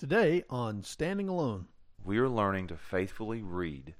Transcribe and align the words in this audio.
Today 0.00 0.44
on 0.48 0.82
Standing 0.82 1.28
Alone. 1.28 1.66
We 2.02 2.16
are 2.16 2.26
learning 2.26 2.68
to 2.68 2.78
faithfully 2.78 3.42
read 3.42 3.96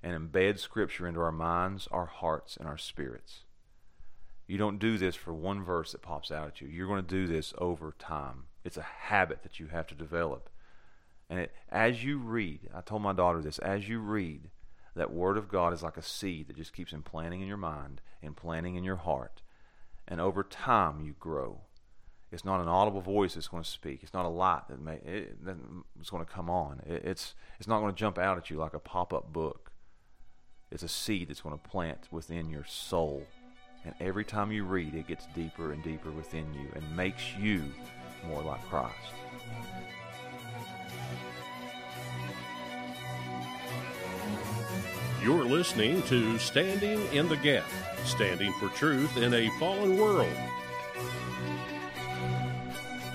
and 0.00 0.14
embed 0.16 0.60
Scripture 0.60 1.08
into 1.08 1.18
our 1.18 1.32
minds, 1.32 1.88
our 1.90 2.06
hearts, 2.06 2.56
and 2.56 2.68
our 2.68 2.78
spirits. 2.78 3.40
You 4.46 4.58
don't 4.58 4.78
do 4.78 4.96
this 4.96 5.16
for 5.16 5.34
one 5.34 5.64
verse 5.64 5.90
that 5.90 6.02
pops 6.02 6.30
out 6.30 6.46
at 6.46 6.60
you. 6.60 6.68
You're 6.68 6.86
going 6.86 7.02
to 7.02 7.08
do 7.08 7.26
this 7.26 7.52
over 7.58 7.96
time. 7.98 8.44
It's 8.62 8.76
a 8.76 8.82
habit 8.82 9.42
that 9.42 9.58
you 9.58 9.66
have 9.66 9.88
to 9.88 9.96
develop. 9.96 10.50
And 11.28 11.40
it, 11.40 11.52
as 11.68 12.04
you 12.04 12.18
read, 12.18 12.68
I 12.72 12.80
told 12.80 13.02
my 13.02 13.12
daughter 13.12 13.42
this, 13.42 13.58
as 13.58 13.88
you 13.88 13.98
read, 13.98 14.50
that 14.94 15.12
Word 15.12 15.36
of 15.36 15.48
God 15.48 15.72
is 15.72 15.82
like 15.82 15.96
a 15.96 16.02
seed 16.02 16.46
that 16.46 16.58
just 16.58 16.72
keeps 16.72 16.92
implanting 16.92 17.40
in 17.40 17.48
your 17.48 17.56
mind, 17.56 18.02
implanting 18.22 18.76
in 18.76 18.84
your 18.84 18.94
heart. 18.94 19.42
And 20.06 20.20
over 20.20 20.44
time, 20.44 21.00
you 21.00 21.16
grow. 21.18 21.62
It's 22.32 22.44
not 22.44 22.60
an 22.60 22.68
audible 22.68 23.00
voice 23.00 23.34
that's 23.34 23.48
going 23.48 23.64
to 23.64 23.68
speak. 23.68 24.02
It's 24.02 24.14
not 24.14 24.24
a 24.24 24.28
light 24.28 24.68
that 24.68 24.80
may 24.80 24.96
it, 24.96 25.44
that's 25.44 26.10
going 26.10 26.24
to 26.24 26.30
come 26.30 26.48
on. 26.48 26.80
It, 26.86 27.04
it's 27.04 27.34
it's 27.58 27.66
not 27.66 27.80
going 27.80 27.92
to 27.92 27.98
jump 27.98 28.18
out 28.18 28.38
at 28.38 28.50
you 28.50 28.56
like 28.56 28.74
a 28.74 28.78
pop-up 28.78 29.32
book. 29.32 29.72
It's 30.70 30.84
a 30.84 30.88
seed 30.88 31.28
that's 31.28 31.40
going 31.40 31.58
to 31.58 31.68
plant 31.68 32.06
within 32.12 32.48
your 32.48 32.64
soul, 32.64 33.26
and 33.84 33.94
every 33.98 34.24
time 34.24 34.52
you 34.52 34.64
read, 34.64 34.94
it 34.94 35.08
gets 35.08 35.26
deeper 35.34 35.72
and 35.72 35.82
deeper 35.82 36.12
within 36.12 36.46
you 36.54 36.68
and 36.76 36.96
makes 36.96 37.34
you 37.36 37.64
more 38.28 38.42
like 38.42 38.62
Christ. 38.68 38.94
You're 45.22 45.44
listening 45.44 46.02
to 46.04 46.38
Standing 46.38 47.00
in 47.12 47.28
the 47.28 47.36
Gap, 47.36 47.66
standing 48.04 48.52
for 48.54 48.68
truth 48.68 49.16
in 49.16 49.34
a 49.34 49.50
fallen 49.58 49.98
world. 49.98 50.32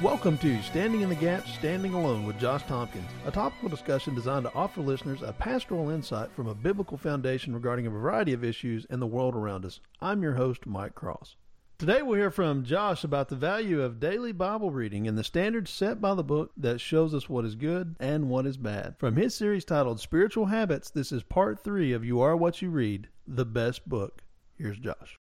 Welcome 0.01 0.37
to 0.39 0.61
Standing 0.61 1.01
in 1.01 1.09
the 1.09 1.15
Gap, 1.15 1.47
Standing 1.47 1.93
Alone 1.93 2.25
with 2.25 2.37
Josh 2.37 2.63
Tompkins, 2.63 3.09
a 3.25 3.31
topical 3.31 3.69
discussion 3.69 4.13
designed 4.13 4.43
to 4.43 4.53
offer 4.53 4.81
listeners 4.81 5.21
a 5.21 5.31
pastoral 5.31 5.89
insight 5.89 6.29
from 6.33 6.47
a 6.47 6.53
biblical 6.53 6.97
foundation 6.97 7.53
regarding 7.53 7.87
a 7.87 7.89
variety 7.89 8.33
of 8.33 8.43
issues 8.43 8.85
in 8.89 8.99
the 8.99 9.07
world 9.07 9.35
around 9.35 9.63
us. 9.63 9.79
I'm 10.01 10.21
your 10.21 10.33
host, 10.33 10.65
Mike 10.65 10.95
Cross. 10.95 11.37
Today 11.77 12.01
we'll 12.01 12.19
hear 12.19 12.29
from 12.29 12.65
Josh 12.65 13.05
about 13.05 13.29
the 13.29 13.37
value 13.37 13.81
of 13.81 14.01
daily 14.01 14.33
Bible 14.33 14.69
reading 14.69 15.07
and 15.07 15.17
the 15.17 15.23
standards 15.23 15.71
set 15.71 16.01
by 16.01 16.13
the 16.13 16.25
book 16.25 16.51
that 16.57 16.81
shows 16.81 17.13
us 17.13 17.29
what 17.29 17.45
is 17.45 17.55
good 17.55 17.95
and 17.97 18.29
what 18.29 18.45
is 18.45 18.57
bad. 18.57 18.95
From 18.99 19.15
his 19.15 19.33
series 19.33 19.63
titled 19.63 20.01
Spiritual 20.01 20.47
Habits, 20.47 20.89
this 20.89 21.13
is 21.13 21.23
part 21.23 21.63
three 21.63 21.93
of 21.93 22.03
You 22.03 22.19
Are 22.19 22.35
What 22.35 22.61
You 22.61 22.69
Read, 22.69 23.07
the 23.25 23.45
best 23.45 23.87
book. 23.87 24.23
Here's 24.57 24.77
Josh. 24.77 25.17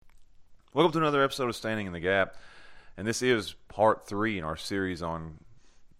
Welcome 0.73 0.91
to 0.91 0.97
another 0.99 1.23
episode 1.23 1.47
of 1.47 1.55
Standing 1.55 1.87
in 1.87 1.93
the 1.93 2.01
Gap. 2.01 2.35
And 2.97 3.05
this 3.05 3.21
is 3.21 3.55
part 3.67 4.05
three 4.07 4.37
in 4.37 4.43
our 4.43 4.55
series 4.55 5.01
on 5.01 5.39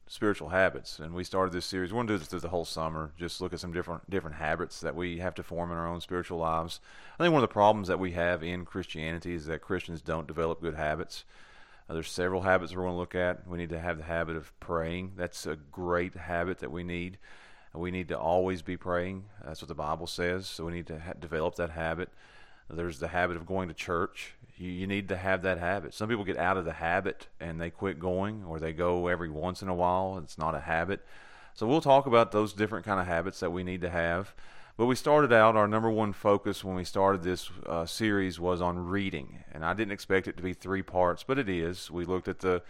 spiritual 0.07 0.49
habits. 0.49 0.99
And 0.99 1.13
we 1.13 1.23
started 1.23 1.51
this 1.51 1.65
series. 1.65 1.91
We're 1.91 1.97
going 1.97 2.07
to 2.07 2.13
do 2.13 2.17
this 2.19 2.27
through 2.27 2.41
the 2.41 2.49
whole 2.49 2.65
summer. 2.65 3.11
Just 3.17 3.41
look 3.41 3.53
at 3.53 3.59
some 3.59 3.73
different 3.73 4.09
different 4.09 4.37
habits 4.37 4.79
that 4.81 4.95
we 4.95 5.17
have 5.19 5.35
to 5.35 5.43
form 5.43 5.71
in 5.71 5.77
our 5.77 5.87
own 5.87 5.99
spiritual 5.99 6.37
lives. 6.37 6.79
I 7.19 7.23
think 7.23 7.33
one 7.33 7.43
of 7.43 7.49
the 7.49 7.53
problems 7.53 7.87
that 7.87 7.99
we 7.99 8.11
have 8.11 8.43
in 8.43 8.65
Christianity 8.65 9.33
is 9.33 9.45
that 9.47 9.61
Christians 9.61 10.01
don't 10.01 10.27
develop 10.27 10.61
good 10.61 10.75
habits. 10.75 11.25
Uh, 11.89 11.93
there's 11.93 12.09
several 12.09 12.41
habits 12.41 12.73
we're 12.73 12.83
going 12.83 12.93
to 12.93 12.99
look 12.99 13.15
at. 13.15 13.47
We 13.47 13.57
need 13.57 13.69
to 13.69 13.79
have 13.79 13.97
the 13.97 14.03
habit 14.03 14.35
of 14.35 14.57
praying. 14.59 15.13
That's 15.15 15.45
a 15.45 15.55
great 15.55 16.15
habit 16.15 16.59
that 16.59 16.71
we 16.71 16.83
need. 16.83 17.17
We 17.73 17.91
need 17.91 18.07
to 18.07 18.17
always 18.17 18.61
be 18.61 18.77
praying. 18.77 19.25
That's 19.43 19.61
what 19.61 19.67
the 19.67 19.75
Bible 19.75 20.07
says. 20.07 20.47
So 20.47 20.65
we 20.65 20.71
need 20.71 20.87
to 20.87 20.99
ha- 20.99 21.13
develop 21.19 21.55
that 21.55 21.71
habit. 21.71 22.09
There's 22.69 22.99
the 22.99 23.09
habit 23.09 23.35
of 23.35 23.45
going 23.45 23.67
to 23.67 23.73
church. 23.73 24.34
You, 24.57 24.69
you 24.69 24.87
need 24.87 25.09
to 25.09 25.17
have 25.17 25.41
that 25.43 25.57
habit. 25.57 25.93
Some 25.93 26.09
people 26.09 26.23
get 26.23 26.37
out 26.37 26.57
of 26.57 26.65
the 26.65 26.73
habit 26.73 27.27
and 27.39 27.59
they 27.59 27.69
quit 27.69 27.99
going, 27.99 28.43
or 28.43 28.59
they 28.59 28.73
go 28.73 29.07
every 29.07 29.29
once 29.29 29.61
in 29.61 29.67
a 29.67 29.75
while. 29.75 30.17
It's 30.23 30.37
not 30.37 30.55
a 30.55 30.61
habit. 30.61 31.05
So 31.53 31.65
we'll 31.67 31.81
talk 31.81 32.05
about 32.05 32.31
those 32.31 32.53
different 32.53 32.85
kind 32.85 32.99
of 32.99 33.07
habits 33.07 33.39
that 33.39 33.51
we 33.51 33.63
need 33.63 33.81
to 33.81 33.89
have. 33.89 34.33
But 34.77 34.87
we 34.87 34.95
started 34.95 35.31
out, 35.31 35.55
our 35.55 35.69
number 35.69 35.89
one 35.89 36.11
focus 36.11 36.63
when 36.63 36.75
we 36.75 36.83
started 36.83 37.23
this 37.23 37.49
uh, 37.65 37.85
series 37.85 38.41
was 38.41 38.61
on 38.61 38.77
reading. 38.77 39.43
And 39.53 39.63
I 39.63 39.73
didn't 39.73 39.93
expect 39.93 40.27
it 40.27 40.35
to 40.35 40.43
be 40.43 40.53
three 40.53 40.81
parts, 40.83 41.23
but 41.23 41.39
it 41.39 41.47
is. 41.47 41.89
We 41.89 42.03
looked 42.03 42.27
at 42.27 42.39
the 42.39 42.61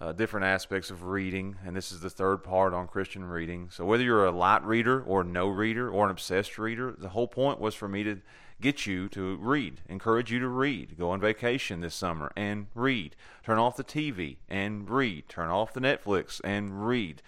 uh, 0.00 0.12
different 0.12 0.46
aspects 0.46 0.90
of 0.90 1.04
reading, 1.04 1.56
and 1.66 1.74
this 1.74 1.90
is 1.90 2.00
the 2.00 2.08
third 2.08 2.44
part 2.44 2.72
on 2.72 2.86
Christian 2.86 3.24
reading. 3.24 3.68
So 3.70 3.84
whether 3.84 4.04
you're 4.04 4.26
a 4.26 4.30
light 4.30 4.64
reader 4.64 5.02
or 5.02 5.24
no 5.24 5.48
reader 5.48 5.90
or 5.90 6.04
an 6.04 6.12
obsessed 6.12 6.56
reader, 6.56 6.94
the 6.96 7.08
whole 7.08 7.26
point 7.28 7.60
was 7.60 7.74
for 7.74 7.88
me 7.88 8.04
to 8.04 8.20
get 8.60 8.86
you 8.86 9.08
to 9.10 9.36
read, 9.36 9.80
encourage 9.88 10.30
you 10.30 10.38
to 10.40 10.48
read. 10.48 10.98
Go 10.98 11.10
on 11.10 11.20
vacation 11.20 11.80
this 11.80 11.94
summer 11.94 12.32
and 12.36 12.66
read. 12.74 13.16
Turn 13.44 13.58
off 13.58 13.76
the 13.76 13.84
TV 13.84 14.36
and 14.48 14.88
read. 14.88 15.28
Turn 15.28 15.48
off 15.48 15.72
the 15.72 15.80
Netflix 15.80 16.40
and 16.44 16.86
read. 16.86 17.22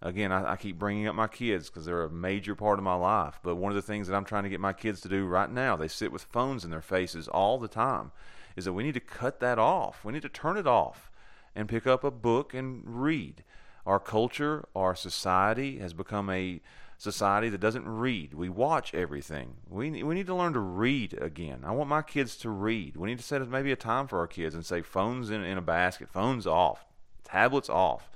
Again, 0.00 0.32
I, 0.32 0.52
I 0.52 0.56
keep 0.56 0.78
bringing 0.78 1.06
up 1.06 1.14
my 1.14 1.28
kids 1.28 1.70
because 1.70 1.86
they're 1.86 2.02
a 2.02 2.10
major 2.10 2.56
part 2.56 2.78
of 2.78 2.84
my 2.84 2.94
life. 2.94 3.38
But 3.42 3.56
one 3.56 3.70
of 3.70 3.76
the 3.76 3.82
things 3.82 4.08
that 4.08 4.16
I'm 4.16 4.24
trying 4.24 4.42
to 4.42 4.48
get 4.48 4.60
my 4.60 4.72
kids 4.72 5.00
to 5.02 5.08
do 5.08 5.26
right 5.26 5.50
now, 5.50 5.76
they 5.76 5.88
sit 5.88 6.10
with 6.10 6.22
phones 6.24 6.64
in 6.64 6.70
their 6.70 6.82
faces 6.82 7.28
all 7.28 7.58
the 7.58 7.68
time, 7.68 8.10
is 8.56 8.64
that 8.64 8.72
we 8.72 8.82
need 8.82 8.94
to 8.94 9.00
cut 9.00 9.38
that 9.40 9.58
off. 9.58 10.04
We 10.04 10.12
need 10.12 10.22
to 10.22 10.28
turn 10.28 10.56
it 10.56 10.66
off 10.66 11.10
and 11.54 11.68
pick 11.68 11.86
up 11.86 12.02
a 12.02 12.10
book 12.10 12.52
and 12.52 12.82
read. 12.84 13.44
Our 13.86 14.00
culture, 14.00 14.64
our 14.74 14.94
society 14.94 15.78
has 15.78 15.92
become 15.92 16.28
a 16.30 16.60
society 17.02 17.48
that 17.48 17.60
doesn't 17.60 17.88
read. 17.88 18.32
We 18.32 18.48
watch 18.48 18.94
everything. 18.94 19.56
We 19.68 20.04
we 20.04 20.14
need 20.14 20.26
to 20.26 20.34
learn 20.36 20.52
to 20.52 20.60
read 20.60 21.18
again. 21.20 21.62
I 21.64 21.72
want 21.72 21.90
my 21.90 22.00
kids 22.00 22.36
to 22.38 22.50
read. 22.50 22.96
We 22.96 23.08
need 23.08 23.18
to 23.18 23.24
set 23.24 23.46
maybe 23.48 23.72
a 23.72 23.76
time 23.76 24.06
for 24.06 24.20
our 24.20 24.28
kids 24.28 24.54
and 24.54 24.64
say 24.64 24.82
phones 24.82 25.28
in, 25.28 25.42
in 25.42 25.58
a 25.58 25.62
basket, 25.62 26.08
phones 26.08 26.46
off, 26.46 26.86
tablets 27.24 27.68
off, 27.68 28.08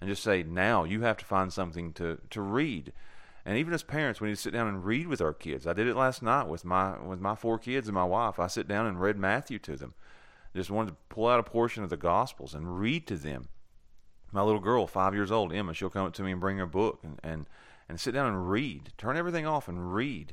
and 0.00 0.10
just 0.10 0.24
say 0.24 0.42
now 0.42 0.82
you 0.82 1.02
have 1.02 1.18
to 1.18 1.24
find 1.24 1.52
something 1.52 1.92
to 1.92 2.18
to 2.30 2.42
read. 2.42 2.92
And 3.44 3.56
even 3.58 3.72
as 3.74 3.84
parents, 3.84 4.20
we 4.20 4.28
need 4.28 4.34
to 4.34 4.40
sit 4.40 4.52
down 4.52 4.66
and 4.66 4.84
read 4.84 5.06
with 5.06 5.20
our 5.20 5.32
kids. 5.32 5.66
I 5.66 5.72
did 5.72 5.86
it 5.86 5.96
last 5.96 6.20
night 6.20 6.48
with 6.48 6.64
my 6.64 6.98
with 6.98 7.20
my 7.20 7.36
four 7.36 7.60
kids 7.60 7.86
and 7.86 7.94
my 7.94 8.04
wife. 8.04 8.40
I 8.40 8.48
sit 8.48 8.66
down 8.66 8.86
and 8.86 9.00
read 9.00 9.16
Matthew 9.16 9.60
to 9.60 9.76
them. 9.76 9.94
Just 10.54 10.70
wanted 10.70 10.90
to 10.90 10.96
pull 11.08 11.28
out 11.28 11.40
a 11.40 11.44
portion 11.44 11.84
of 11.84 11.90
the 11.90 11.96
Gospels 11.96 12.54
and 12.54 12.78
read 12.78 13.06
to 13.06 13.16
them. 13.16 13.48
My 14.32 14.42
little 14.42 14.60
girl, 14.60 14.86
five 14.86 15.14
years 15.14 15.30
old, 15.30 15.52
Emma, 15.52 15.74
she'll 15.74 15.90
come 15.90 16.06
up 16.06 16.14
to 16.14 16.22
me 16.22 16.32
and 16.32 16.40
bring 16.40 16.58
her 16.58 16.66
book 16.66 17.00
and, 17.02 17.20
and 17.22 17.46
and 17.92 18.00
sit 18.00 18.14
down 18.14 18.28
and 18.28 18.50
read. 18.50 18.90
Turn 18.96 19.18
everything 19.18 19.46
off 19.46 19.68
and 19.68 19.92
read. 19.92 20.32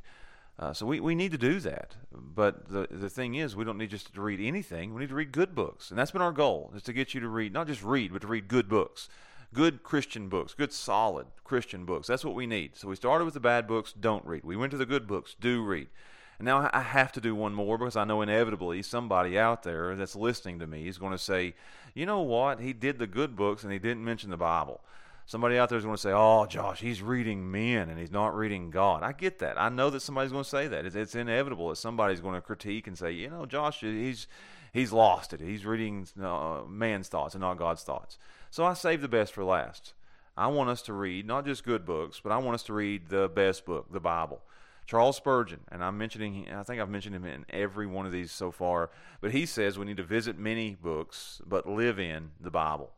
Uh, 0.58 0.72
so 0.72 0.86
we, 0.86 1.02
we 1.02 1.14
need 1.14 1.34
to 1.34 1.38
do 1.38 1.59
that. 1.59 1.94
But 2.09 2.70
the 2.70 2.88
the 2.90 3.09
thing 3.09 3.36
is, 3.36 3.53
we 3.53 3.66
don't 3.66 3.78
need 3.78 3.90
just 3.90 4.14
to 4.14 4.22
read 4.22 4.40
anything. 4.40 4.94
We 4.94 5.02
need 5.02 5.09
to 5.09 5.16
read 5.16 5.34
good 5.34 5.53
books, 5.53 5.90
and 5.90 6.00
that's 6.00 6.12
been 6.12 6.22
our 6.22 6.31
goal: 6.31 6.72
is 6.74 6.84
to 6.84 6.94
get 6.94 7.14
you 7.14 7.19
to 7.19 7.28
read 7.28 7.52
not 7.52 7.68
just 7.68 7.84
read, 7.84 8.14
but 8.14 8.22
to 8.22 8.28
read 8.28 8.48
good 8.48 8.69
books, 8.69 9.09
good 9.53 9.84
Christian 9.84 10.30
books, 10.30 10.53
good 10.53 10.72
solid 10.72 11.28
Christian 11.44 11.84
books. 11.84 12.08
That's 12.08 12.24
what 12.24 12.34
we 12.34 12.48
need. 12.48 12.78
So 12.78 12.88
we 12.88 12.96
started 12.96 13.25
with 13.25 13.34
the 13.34 13.42
bad 13.42 13.68
books. 13.68 13.92
Don't 13.92 14.25
read. 14.25 14.46
We 14.46 14.56
went 14.56 14.72
to 14.72 14.78
the 14.78 14.86
good 14.86 15.06
books. 15.06 15.36
Do 15.38 15.62
read. 15.62 15.90
And 16.38 16.46
now 16.46 16.69
I 16.72 16.80
have 16.80 17.12
to 17.12 17.22
do 17.22 17.36
one 17.36 17.53
more 17.53 17.78
because 17.78 17.98
I 17.98 18.06
know 18.06 18.22
inevitably 18.22 18.84
somebody 18.84 19.38
out 19.38 19.64
there 19.64 19.98
that's 19.98 20.16
listening 20.16 20.59
to 20.59 20.68
me 20.68 20.88
is 20.88 20.98
going 20.98 21.12
to 21.12 21.18
say, 21.18 21.56
you 21.94 22.06
know 22.06 22.22
what? 22.22 22.62
He 22.62 22.72
did 22.72 23.00
the 23.00 23.08
good 23.08 23.36
books 23.36 23.64
and 23.64 23.74
he 23.74 23.80
didn't 23.80 24.06
mention 24.06 24.30
the 24.30 24.38
Bible. 24.38 24.80
Somebody 25.29 25.59
out 25.59 25.69
there 25.69 25.78
is 25.78 25.84
going 25.84 25.95
to 25.95 26.01
say, 26.01 26.12
"Oh, 26.12 26.47
Josh, 26.47 26.79
he's 26.79 27.03
reading 27.03 27.51
men 27.51 27.88
and 27.88 28.00
he's 28.00 28.09
not 28.09 28.35
reading 28.35 28.72
God." 28.72 29.03
I 29.03 29.12
get 29.12 29.38
that. 29.38 29.62
I 29.62 29.69
know 29.69 29.91
that 29.91 30.00
somebody's 30.00 30.31
going 30.31 30.44
to 30.44 30.50
say 30.50 30.67
that. 30.67 30.88
It's, 30.88 30.95
it's 30.95 31.13
inevitable 31.13 31.69
that 31.69 31.75
somebody's 31.75 32.19
going 32.19 32.34
to 32.34 32.41
critique 32.41 32.88
and 32.88 32.97
say, 32.97 33.12
"You 33.12 33.29
know, 33.29 33.45
Josh, 33.45 33.81
he's 33.81 34.25
he's 34.73 34.91
lost 34.91 35.31
it. 35.31 35.39
He's 35.39 35.68
reading 35.68 36.07
uh, 36.19 36.62
man's 36.68 37.09
thoughts 37.09 37.35
and 37.35 37.41
not 37.41 37.59
God's 37.59 37.84
thoughts." 37.84 38.18
So 38.50 38.66
I 38.66 38.73
save 38.73 39.01
the 39.01 39.07
best 39.07 39.31
for 39.31 39.44
last. 39.44 39.94
I 40.35 40.47
want 40.47 40.72
us 40.72 40.81
to 40.84 40.94
read 40.94 41.28
not 41.28 41.45
just 41.45 41.63
good 41.63 41.85
books, 41.85 42.19
but 42.19 42.31
I 42.31 42.39
want 42.39 42.56
us 42.56 42.63
to 42.63 42.73
read 42.73 43.09
the 43.09 43.29
best 43.29 43.68
book, 43.68 43.85
the 43.91 44.00
Bible. 44.00 44.41
Charles 44.88 45.18
Spurgeon, 45.18 45.59
and 45.72 45.84
I'm 45.84 46.00
mentioning, 46.00 46.51
I 46.51 46.63
think 46.63 46.81
I've 46.81 46.89
mentioned 46.89 47.16
him 47.16 47.25
in 47.25 47.45
every 47.51 47.85
one 47.85 48.07
of 48.07 48.12
these 48.12 48.31
so 48.31 48.50
far, 48.50 48.89
but 49.22 49.29
he 49.29 49.45
says 49.45 49.78
we 49.78 49.85
need 49.85 49.97
to 49.97 50.03
visit 50.03 50.39
many 50.39 50.73
books, 50.73 51.39
but 51.45 51.69
live 51.69 52.00
in 52.00 52.31
the 52.41 52.50
Bible. 52.50 52.89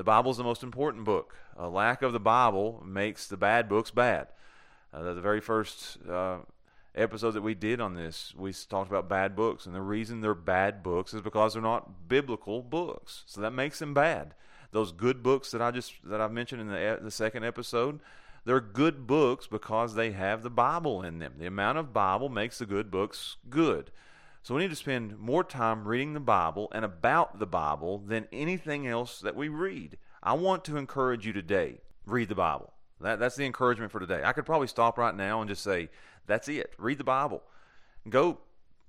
The 0.00 0.04
Bible 0.04 0.30
is 0.30 0.38
the 0.38 0.44
most 0.44 0.62
important 0.62 1.04
book. 1.04 1.34
A 1.58 1.68
lack 1.68 2.00
of 2.00 2.14
the 2.14 2.18
Bible 2.18 2.82
makes 2.86 3.28
the 3.28 3.36
bad 3.36 3.68
books 3.68 3.90
bad. 3.90 4.28
Uh, 4.94 5.12
the 5.12 5.20
very 5.20 5.42
first 5.42 5.98
uh, 6.08 6.38
episode 6.94 7.32
that 7.32 7.42
we 7.42 7.54
did 7.54 7.82
on 7.82 7.92
this, 7.96 8.32
we 8.34 8.54
talked 8.54 8.90
about 8.90 9.10
bad 9.10 9.36
books, 9.36 9.66
and 9.66 9.74
the 9.74 9.82
reason 9.82 10.22
they're 10.22 10.34
bad 10.34 10.82
books 10.82 11.12
is 11.12 11.20
because 11.20 11.52
they're 11.52 11.60
not 11.60 12.08
biblical 12.08 12.62
books. 12.62 13.24
So 13.26 13.42
that 13.42 13.50
makes 13.50 13.78
them 13.78 13.92
bad. 13.92 14.32
Those 14.70 14.90
good 14.90 15.22
books 15.22 15.50
that 15.50 15.60
I 15.60 15.70
just 15.70 15.92
that 16.04 16.22
I've 16.22 16.32
mentioned 16.32 16.62
in 16.62 16.68
the 16.68 16.98
the 17.02 17.10
second 17.10 17.44
episode, 17.44 18.00
they're 18.46 18.58
good 18.58 19.06
books 19.06 19.48
because 19.48 19.96
they 19.96 20.12
have 20.12 20.42
the 20.42 20.48
Bible 20.48 21.02
in 21.02 21.18
them. 21.18 21.34
The 21.36 21.44
amount 21.44 21.76
of 21.76 21.92
Bible 21.92 22.30
makes 22.30 22.56
the 22.56 22.64
good 22.64 22.90
books 22.90 23.36
good. 23.50 23.90
So 24.42 24.54
we 24.54 24.62
need 24.62 24.70
to 24.70 24.76
spend 24.76 25.18
more 25.18 25.44
time 25.44 25.86
reading 25.86 26.14
the 26.14 26.20
Bible 26.20 26.70
and 26.72 26.84
about 26.84 27.38
the 27.38 27.46
Bible 27.46 27.98
than 27.98 28.26
anything 28.32 28.86
else 28.86 29.20
that 29.20 29.36
we 29.36 29.48
read. 29.48 29.98
I 30.22 30.32
want 30.34 30.64
to 30.64 30.76
encourage 30.76 31.26
you 31.26 31.32
today 31.32 31.78
read 32.06 32.28
the 32.28 32.34
Bible. 32.34 32.72
That, 33.00 33.18
that's 33.18 33.36
the 33.36 33.46
encouragement 33.46 33.92
for 33.92 34.00
today. 34.00 34.22
I 34.24 34.32
could 34.32 34.46
probably 34.46 34.66
stop 34.66 34.98
right 34.98 35.14
now 35.14 35.40
and 35.40 35.48
just 35.48 35.62
say, 35.62 35.88
that's 36.26 36.48
it. 36.48 36.74
Read 36.78 36.98
the 36.98 37.04
Bible. 37.04 37.42
Go 38.08 38.38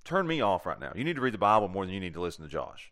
turn 0.03 0.27
me 0.27 0.41
off 0.41 0.65
right 0.65 0.79
now. 0.79 0.91
You 0.95 1.03
need 1.03 1.15
to 1.15 1.21
read 1.21 1.33
the 1.33 1.37
Bible 1.37 1.67
more 1.67 1.85
than 1.85 1.93
you 1.93 1.99
need 1.99 2.13
to 2.13 2.21
listen 2.21 2.43
to 2.43 2.49
Josh. 2.49 2.91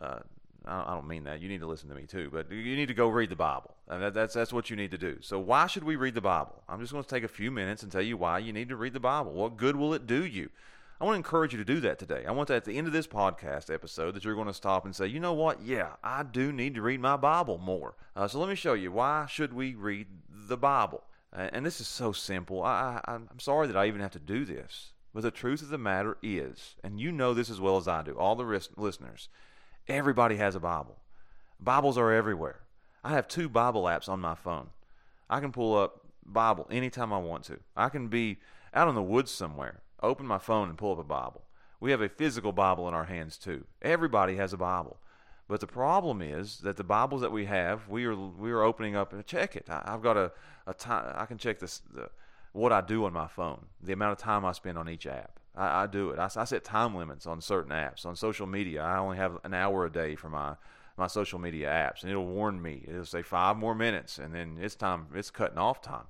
Uh, 0.00 0.20
I 0.66 0.94
don't 0.94 1.08
mean 1.08 1.24
that. 1.24 1.40
You 1.40 1.48
need 1.48 1.60
to 1.60 1.66
listen 1.66 1.88
to 1.88 1.94
me 1.94 2.04
too, 2.04 2.28
but 2.32 2.50
you 2.50 2.76
need 2.76 2.88
to 2.88 2.94
go 2.94 3.08
read 3.08 3.30
the 3.30 3.36
Bible. 3.36 3.74
And 3.88 4.02
that, 4.02 4.14
that's 4.14 4.34
that's 4.34 4.52
what 4.52 4.70
you 4.70 4.76
need 4.76 4.90
to 4.90 4.98
do. 4.98 5.18
So 5.20 5.38
why 5.38 5.66
should 5.66 5.84
we 5.84 5.96
read 5.96 6.14
the 6.14 6.20
Bible? 6.20 6.62
I'm 6.68 6.80
just 6.80 6.92
going 6.92 7.02
to 7.02 7.10
take 7.10 7.24
a 7.24 7.28
few 7.28 7.50
minutes 7.50 7.82
and 7.82 7.90
tell 7.90 8.02
you 8.02 8.16
why 8.16 8.38
you 8.38 8.52
need 8.52 8.68
to 8.68 8.76
read 8.76 8.92
the 8.92 9.00
Bible. 9.00 9.32
What 9.32 9.56
good 9.56 9.76
will 9.76 9.94
it 9.94 10.06
do 10.06 10.24
you? 10.24 10.50
I 11.00 11.06
want 11.06 11.14
to 11.14 11.18
encourage 11.18 11.52
you 11.52 11.58
to 11.58 11.64
do 11.64 11.80
that 11.80 11.98
today. 11.98 12.26
I 12.28 12.32
want 12.32 12.48
that 12.48 12.58
at 12.58 12.64
the 12.66 12.76
end 12.76 12.86
of 12.86 12.92
this 12.92 13.06
podcast 13.06 13.72
episode 13.72 14.14
that 14.14 14.22
you're 14.22 14.34
going 14.34 14.48
to 14.48 14.52
stop 14.52 14.84
and 14.84 14.94
say, 14.94 15.06
you 15.06 15.18
know 15.18 15.32
what? 15.32 15.62
Yeah, 15.62 15.92
I 16.04 16.22
do 16.22 16.52
need 16.52 16.74
to 16.74 16.82
read 16.82 17.00
my 17.00 17.16
Bible 17.16 17.56
more. 17.56 17.94
Uh, 18.14 18.28
so 18.28 18.38
let 18.38 18.50
me 18.50 18.54
show 18.54 18.74
you 18.74 18.92
why 18.92 19.24
should 19.26 19.54
we 19.54 19.74
read 19.74 20.08
the 20.28 20.58
Bible. 20.58 21.02
Uh, 21.34 21.48
and 21.54 21.64
this 21.64 21.80
is 21.80 21.88
so 21.88 22.12
simple. 22.12 22.62
I, 22.62 23.00
I, 23.06 23.14
I'm 23.14 23.38
sorry 23.38 23.66
that 23.66 23.78
I 23.78 23.86
even 23.86 24.02
have 24.02 24.10
to 24.10 24.18
do 24.18 24.44
this, 24.44 24.92
but 25.14 25.22
the 25.22 25.30
truth 25.30 25.62
of 25.62 25.70
the 25.70 25.78
matter 25.78 26.18
is, 26.22 26.74
and 26.84 27.00
you 27.00 27.12
know 27.12 27.32
this 27.32 27.48
as 27.48 27.62
well 27.62 27.78
as 27.78 27.88
I 27.88 28.02
do, 28.02 28.12
all 28.18 28.36
the 28.36 28.44
ris- 28.44 28.68
listeners, 28.76 29.30
everybody 29.88 30.36
has 30.36 30.54
a 30.54 30.60
Bible. 30.60 30.98
Bibles 31.58 31.96
are 31.96 32.12
everywhere. 32.12 32.60
I 33.02 33.12
have 33.12 33.26
two 33.26 33.48
Bible 33.48 33.84
apps 33.84 34.10
on 34.10 34.20
my 34.20 34.34
phone. 34.34 34.68
I 35.30 35.40
can 35.40 35.50
pull 35.50 35.78
up 35.78 36.02
Bible 36.26 36.66
anytime 36.70 37.10
I 37.10 37.18
want 37.18 37.44
to. 37.44 37.58
I 37.74 37.88
can 37.88 38.08
be 38.08 38.36
out 38.74 38.88
in 38.88 38.94
the 38.94 39.02
woods 39.02 39.30
somewhere 39.30 39.80
open 40.02 40.26
my 40.26 40.38
phone 40.38 40.68
and 40.68 40.78
pull 40.78 40.92
up 40.92 40.98
a 40.98 41.04
Bible. 41.04 41.42
We 41.80 41.90
have 41.90 42.02
a 42.02 42.08
physical 42.08 42.52
Bible 42.52 42.88
in 42.88 42.94
our 42.94 43.04
hands 43.04 43.38
too. 43.38 43.64
Everybody 43.80 44.36
has 44.36 44.52
a 44.52 44.58
Bible. 44.58 44.98
But 45.48 45.60
the 45.60 45.66
problem 45.66 46.22
is 46.22 46.58
that 46.58 46.76
the 46.76 46.84
Bibles 46.84 47.22
that 47.22 47.32
we 47.32 47.46
have, 47.46 47.88
we 47.88 48.04
are 48.04 48.14
we 48.14 48.52
are 48.52 48.62
opening 48.62 48.94
up 48.94 49.12
and 49.12 49.26
check 49.26 49.56
it. 49.56 49.66
I, 49.68 49.82
have 49.90 50.02
got 50.02 50.16
a, 50.16 50.30
a 50.66 50.74
time. 50.74 51.12
I 51.16 51.26
can 51.26 51.38
check 51.38 51.58
this 51.58 51.82
the, 51.92 52.08
what 52.52 52.72
I 52.72 52.80
do 52.80 53.04
on 53.04 53.12
my 53.12 53.26
phone, 53.26 53.66
the 53.82 53.92
amount 53.92 54.12
of 54.12 54.18
time 54.18 54.44
I 54.44 54.52
spend 54.52 54.78
on 54.78 54.88
each 54.88 55.06
app. 55.06 55.40
I, 55.56 55.82
I 55.82 55.86
do 55.86 56.10
it. 56.10 56.18
I, 56.18 56.30
I, 56.36 56.44
set 56.44 56.62
time 56.62 56.94
limits 56.94 57.26
on 57.26 57.40
certain 57.40 57.72
apps. 57.72 58.06
On 58.06 58.14
social 58.14 58.46
media, 58.46 58.82
I 58.82 58.98
only 58.98 59.16
have 59.16 59.38
an 59.42 59.54
hour 59.54 59.86
a 59.86 59.90
day 59.90 60.14
for 60.14 60.28
my 60.28 60.54
my 60.96 61.08
social 61.08 61.38
media 61.38 61.68
apps, 61.68 62.02
and 62.02 62.10
it'll 62.12 62.26
warn 62.26 62.62
me. 62.62 62.84
It'll 62.86 63.04
say 63.04 63.22
five 63.22 63.56
more 63.56 63.74
minutes, 63.74 64.18
and 64.18 64.32
then 64.32 64.58
it's 64.60 64.76
time. 64.76 65.06
It's 65.14 65.30
cutting 65.30 65.58
off 65.58 65.80
time. 65.80 66.06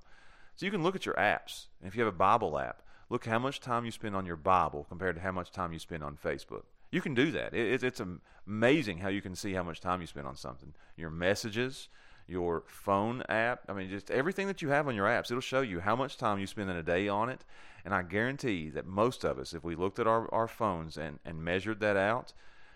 So 0.56 0.66
you 0.66 0.72
can 0.72 0.82
look 0.82 0.96
at 0.96 1.06
your 1.06 1.14
apps. 1.14 1.68
And 1.80 1.88
if 1.88 1.96
you 1.96 2.04
have 2.04 2.12
a 2.12 2.16
Bible 2.16 2.58
app, 2.58 2.82
look 3.10 3.26
how 3.26 3.38
much 3.38 3.60
time 3.60 3.84
you 3.84 3.90
spend 3.90 4.16
on 4.16 4.24
your 4.24 4.36
Bible 4.36 4.86
compared 4.88 5.16
to 5.16 5.22
how 5.22 5.32
much 5.32 5.50
time 5.50 5.72
you 5.72 5.78
spend 5.78 6.02
on 6.02 6.16
Facebook. 6.16 6.62
You 6.92 7.00
can 7.00 7.14
do 7.14 7.30
that. 7.32 7.54
It, 7.54 7.82
it's 7.82 8.00
amazing 8.46 8.98
how 8.98 9.08
you 9.08 9.20
can 9.20 9.34
see 9.34 9.52
how 9.52 9.62
much 9.62 9.80
time 9.80 10.00
you 10.00 10.06
spend 10.06 10.26
on 10.26 10.36
something. 10.36 10.72
Your 10.96 11.10
messages, 11.10 11.88
your 12.26 12.64
phone 12.66 13.22
app, 13.28 13.64
I 13.68 13.72
mean, 13.72 13.90
just 13.90 14.10
everything 14.10 14.46
that 14.46 14.62
you 14.62 14.68
have 14.70 14.88
on 14.88 14.94
your 14.94 15.06
apps, 15.06 15.30
it'll 15.30 15.40
show 15.40 15.60
you 15.60 15.80
how 15.80 15.96
much 15.96 16.16
time 16.16 16.38
you 16.38 16.46
spend 16.46 16.70
in 16.70 16.76
a 16.76 16.82
day 16.82 17.08
on 17.08 17.28
it. 17.28 17.44
And 17.84 17.92
I 17.92 18.02
guarantee 18.02 18.70
that 18.70 18.86
most 18.86 19.24
of 19.24 19.38
us, 19.38 19.52
if 19.52 19.64
we 19.64 19.74
looked 19.74 19.98
at 19.98 20.06
our, 20.06 20.32
our 20.32 20.48
phones 20.48 20.96
and, 20.96 21.18
and 21.24 21.44
measured 21.44 21.80
that 21.80 21.96
out, 21.96 22.32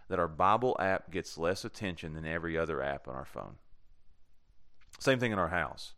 that 0.08 0.19
our 0.19 0.28
Bible 0.28 0.76
app 0.78 1.10
gets 1.10 1.38
less 1.38 1.64
attention 1.64 2.14
than 2.14 2.26
every 2.26 2.58
other 2.58 2.82
app 2.82 3.08
on 3.08 3.14
our 3.14 3.25
phone. 3.25 3.56
Same 4.98 5.19
thing 5.19 5.32
in 5.32 5.38
our 5.38 5.48
house. 5.48 5.94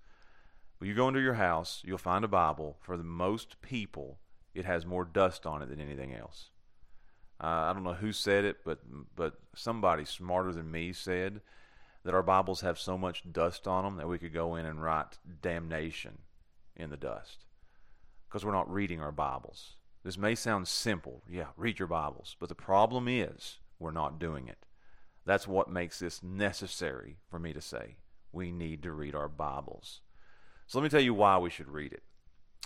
When 0.78 0.88
you 0.88 0.94
go 0.94 1.08
into 1.08 1.20
your 1.20 1.34
house, 1.34 1.82
you'll 1.84 1.98
find 1.98 2.24
a 2.24 2.28
Bible. 2.28 2.76
For 2.80 2.96
the 2.96 3.04
most 3.04 3.60
people, 3.62 4.18
it 4.56 4.64
has 4.64 4.86
more 4.86 5.04
dust 5.04 5.46
on 5.46 5.62
it 5.62 5.68
than 5.68 5.80
anything 5.80 6.14
else. 6.14 6.50
Uh, 7.40 7.46
I 7.68 7.72
don't 7.72 7.84
know 7.84 7.92
who 7.92 8.12
said 8.12 8.44
it, 8.44 8.58
but 8.64 8.78
but 9.14 9.34
somebody 9.54 10.04
smarter 10.04 10.52
than 10.52 10.70
me 10.70 10.92
said 10.92 11.42
that 12.04 12.14
our 12.14 12.22
Bibles 12.22 12.62
have 12.62 12.78
so 12.78 12.96
much 12.96 13.30
dust 13.30 13.68
on 13.68 13.84
them 13.84 13.96
that 13.96 14.08
we 14.08 14.18
could 14.18 14.32
go 14.32 14.54
in 14.54 14.64
and 14.64 14.82
write 14.82 15.18
damnation 15.42 16.18
in 16.74 16.90
the 16.90 16.96
dust 16.96 17.44
because 18.28 18.44
we're 18.44 18.52
not 18.52 18.72
reading 18.72 19.00
our 19.00 19.12
Bibles. 19.12 19.74
This 20.02 20.16
may 20.16 20.34
sound 20.34 20.68
simple, 20.68 21.22
yeah, 21.28 21.46
read 21.56 21.78
your 21.78 21.88
Bibles, 21.88 22.36
but 22.38 22.48
the 22.48 22.54
problem 22.54 23.08
is 23.08 23.58
we're 23.78 23.90
not 23.90 24.20
doing 24.20 24.46
it. 24.48 24.64
That's 25.24 25.48
what 25.48 25.68
makes 25.68 25.98
this 25.98 26.22
necessary 26.22 27.16
for 27.28 27.38
me 27.38 27.52
to 27.52 27.60
say. 27.60 27.96
We 28.30 28.52
need 28.52 28.82
to 28.84 28.92
read 28.92 29.14
our 29.14 29.28
Bibles. 29.28 30.00
So 30.68 30.78
let 30.78 30.84
me 30.84 30.88
tell 30.88 31.00
you 31.00 31.12
why 31.12 31.38
we 31.38 31.50
should 31.50 31.68
read 31.68 31.92
it. 31.92 32.04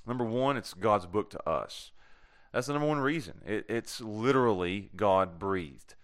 Number 0.06 0.24
one, 0.24 0.56
it's 0.56 0.74
God's 0.74 1.06
book 1.06 1.30
to 1.30 1.48
us. 1.48 1.92
That's 2.52 2.66
the 2.66 2.72
number 2.72 2.88
one 2.88 2.98
reason. 2.98 3.40
It, 3.46 3.66
it's 3.68 4.00
literally 4.00 4.90
God 4.96 5.38
breathed. 5.38 5.94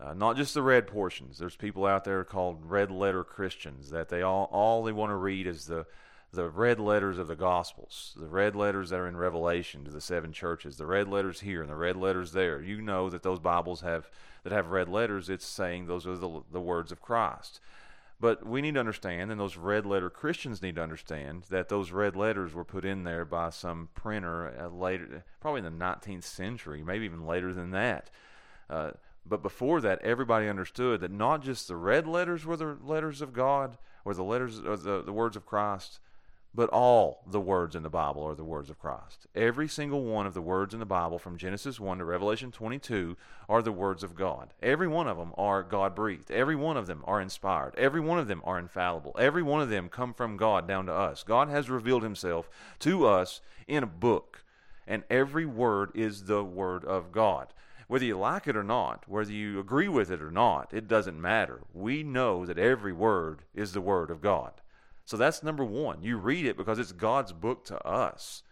Uh, 0.00 0.14
not 0.14 0.36
just 0.36 0.54
the 0.54 0.62
red 0.62 0.86
portions. 0.86 1.38
There's 1.38 1.56
people 1.56 1.84
out 1.84 2.04
there 2.04 2.22
called 2.24 2.70
red 2.70 2.90
letter 2.90 3.24
Christians 3.24 3.90
that 3.90 4.08
they 4.08 4.22
all 4.22 4.48
all 4.52 4.84
they 4.84 4.92
want 4.92 5.10
to 5.10 5.16
read 5.16 5.46
is 5.46 5.66
the 5.66 5.86
the 6.32 6.48
red 6.48 6.78
letters 6.78 7.18
of 7.18 7.26
the 7.26 7.34
Gospels, 7.34 8.14
the 8.16 8.28
red 8.28 8.54
letters 8.54 8.90
that 8.90 9.00
are 9.00 9.08
in 9.08 9.16
Revelation 9.16 9.84
to 9.84 9.90
the 9.90 10.00
seven 10.00 10.30
churches, 10.30 10.76
the 10.76 10.86
red 10.86 11.08
letters 11.08 11.40
here 11.40 11.62
and 11.62 11.70
the 11.70 11.74
red 11.74 11.96
letters 11.96 12.32
there. 12.32 12.60
You 12.60 12.82
know 12.82 13.08
that 13.08 13.22
those 13.22 13.38
Bibles 13.38 13.80
have 13.80 14.10
that 14.44 14.52
have 14.52 14.68
red 14.68 14.88
letters. 14.88 15.28
It's 15.28 15.46
saying 15.46 15.86
those 15.86 16.06
are 16.06 16.16
the 16.16 16.42
the 16.52 16.60
words 16.60 16.92
of 16.92 17.00
Christ. 17.00 17.60
But 18.20 18.44
we 18.44 18.60
need 18.60 18.74
to 18.74 18.80
understand, 18.80 19.30
and 19.30 19.40
those 19.40 19.56
red 19.56 19.86
letter 19.86 20.10
Christians 20.10 20.60
need 20.60 20.74
to 20.74 20.82
understand, 20.82 21.44
that 21.50 21.68
those 21.68 21.92
red 21.92 22.16
letters 22.16 22.52
were 22.52 22.64
put 22.64 22.84
in 22.84 23.04
there 23.04 23.24
by 23.24 23.50
some 23.50 23.90
printer 23.94 24.48
uh, 24.60 24.68
later, 24.68 25.24
probably 25.40 25.60
in 25.60 25.64
the 25.64 25.84
19th 25.84 26.24
century, 26.24 26.82
maybe 26.82 27.04
even 27.04 27.26
later 27.26 27.54
than 27.54 27.70
that. 27.70 28.10
Uh, 28.68 28.90
but 29.24 29.42
before 29.42 29.80
that, 29.82 30.02
everybody 30.02 30.48
understood 30.48 31.00
that 31.00 31.12
not 31.12 31.42
just 31.42 31.68
the 31.68 31.76
red 31.76 32.08
letters 32.08 32.44
were 32.44 32.56
the 32.56 32.76
letters 32.82 33.20
of 33.20 33.32
God 33.32 33.78
or 34.04 34.14
the 34.14 34.24
letters 34.24 34.58
or 34.60 34.76
the, 34.76 35.02
the 35.02 35.12
words 35.12 35.36
of 35.36 35.46
Christ, 35.46 36.00
but 36.54 36.70
all 36.70 37.22
the 37.26 37.40
words 37.40 37.76
in 37.76 37.82
the 37.82 37.90
Bible 37.90 38.22
are 38.24 38.34
the 38.34 38.44
words 38.44 38.70
of 38.70 38.78
Christ. 38.78 39.26
Every 39.34 39.68
single 39.68 40.02
one 40.02 40.26
of 40.26 40.34
the 40.34 40.42
words 40.42 40.72
in 40.72 40.80
the 40.80 40.86
Bible, 40.86 41.18
from 41.18 41.36
Genesis 41.36 41.78
1 41.78 41.98
to 41.98 42.04
Revelation 42.04 42.50
22, 42.50 43.16
are 43.48 43.62
the 43.62 43.72
words 43.72 44.02
of 44.02 44.14
God. 44.14 44.54
Every 44.62 44.88
one 44.88 45.06
of 45.06 45.18
them 45.18 45.32
are 45.36 45.62
God 45.62 45.94
breathed. 45.94 46.30
Every 46.30 46.56
one 46.56 46.76
of 46.76 46.86
them 46.86 47.04
are 47.06 47.20
inspired. 47.20 47.74
Every 47.76 48.00
one 48.00 48.18
of 48.18 48.28
them 48.28 48.42
are 48.44 48.58
infallible. 48.58 49.14
Every 49.18 49.42
one 49.42 49.60
of 49.60 49.68
them 49.68 49.88
come 49.88 50.14
from 50.14 50.36
God 50.36 50.66
down 50.66 50.86
to 50.86 50.92
us. 50.92 51.22
God 51.22 51.48
has 51.48 51.70
revealed 51.70 52.02
himself 52.02 52.48
to 52.80 53.06
us 53.06 53.40
in 53.66 53.82
a 53.82 53.86
book, 53.86 54.42
and 54.86 55.04
every 55.10 55.46
word 55.46 55.90
is 55.94 56.24
the 56.24 56.42
word 56.42 56.84
of 56.84 57.12
God. 57.12 57.52
Whether 57.88 58.04
you 58.04 58.18
like 58.18 58.46
it 58.46 58.56
or 58.56 58.64
not, 58.64 59.04
whether 59.08 59.32
you 59.32 59.60
agree 59.60 59.88
with 59.88 60.10
it 60.10 60.20
or 60.20 60.30
not, 60.30 60.74
it 60.74 60.88
doesn't 60.88 61.20
matter. 61.20 61.60
We 61.72 62.02
know 62.02 62.44
that 62.44 62.58
every 62.58 62.92
word 62.92 63.42
is 63.54 63.72
the 63.72 63.80
word 63.80 64.10
of 64.10 64.20
God. 64.20 64.52
So 65.08 65.16
that's 65.16 65.42
number 65.42 65.64
one. 65.64 66.02
You 66.02 66.18
read 66.18 66.44
it 66.44 66.58
because 66.58 66.78
it's 66.78 66.92
God's 66.92 67.32
book 67.32 67.64
to 67.64 67.82
us. 67.82 68.42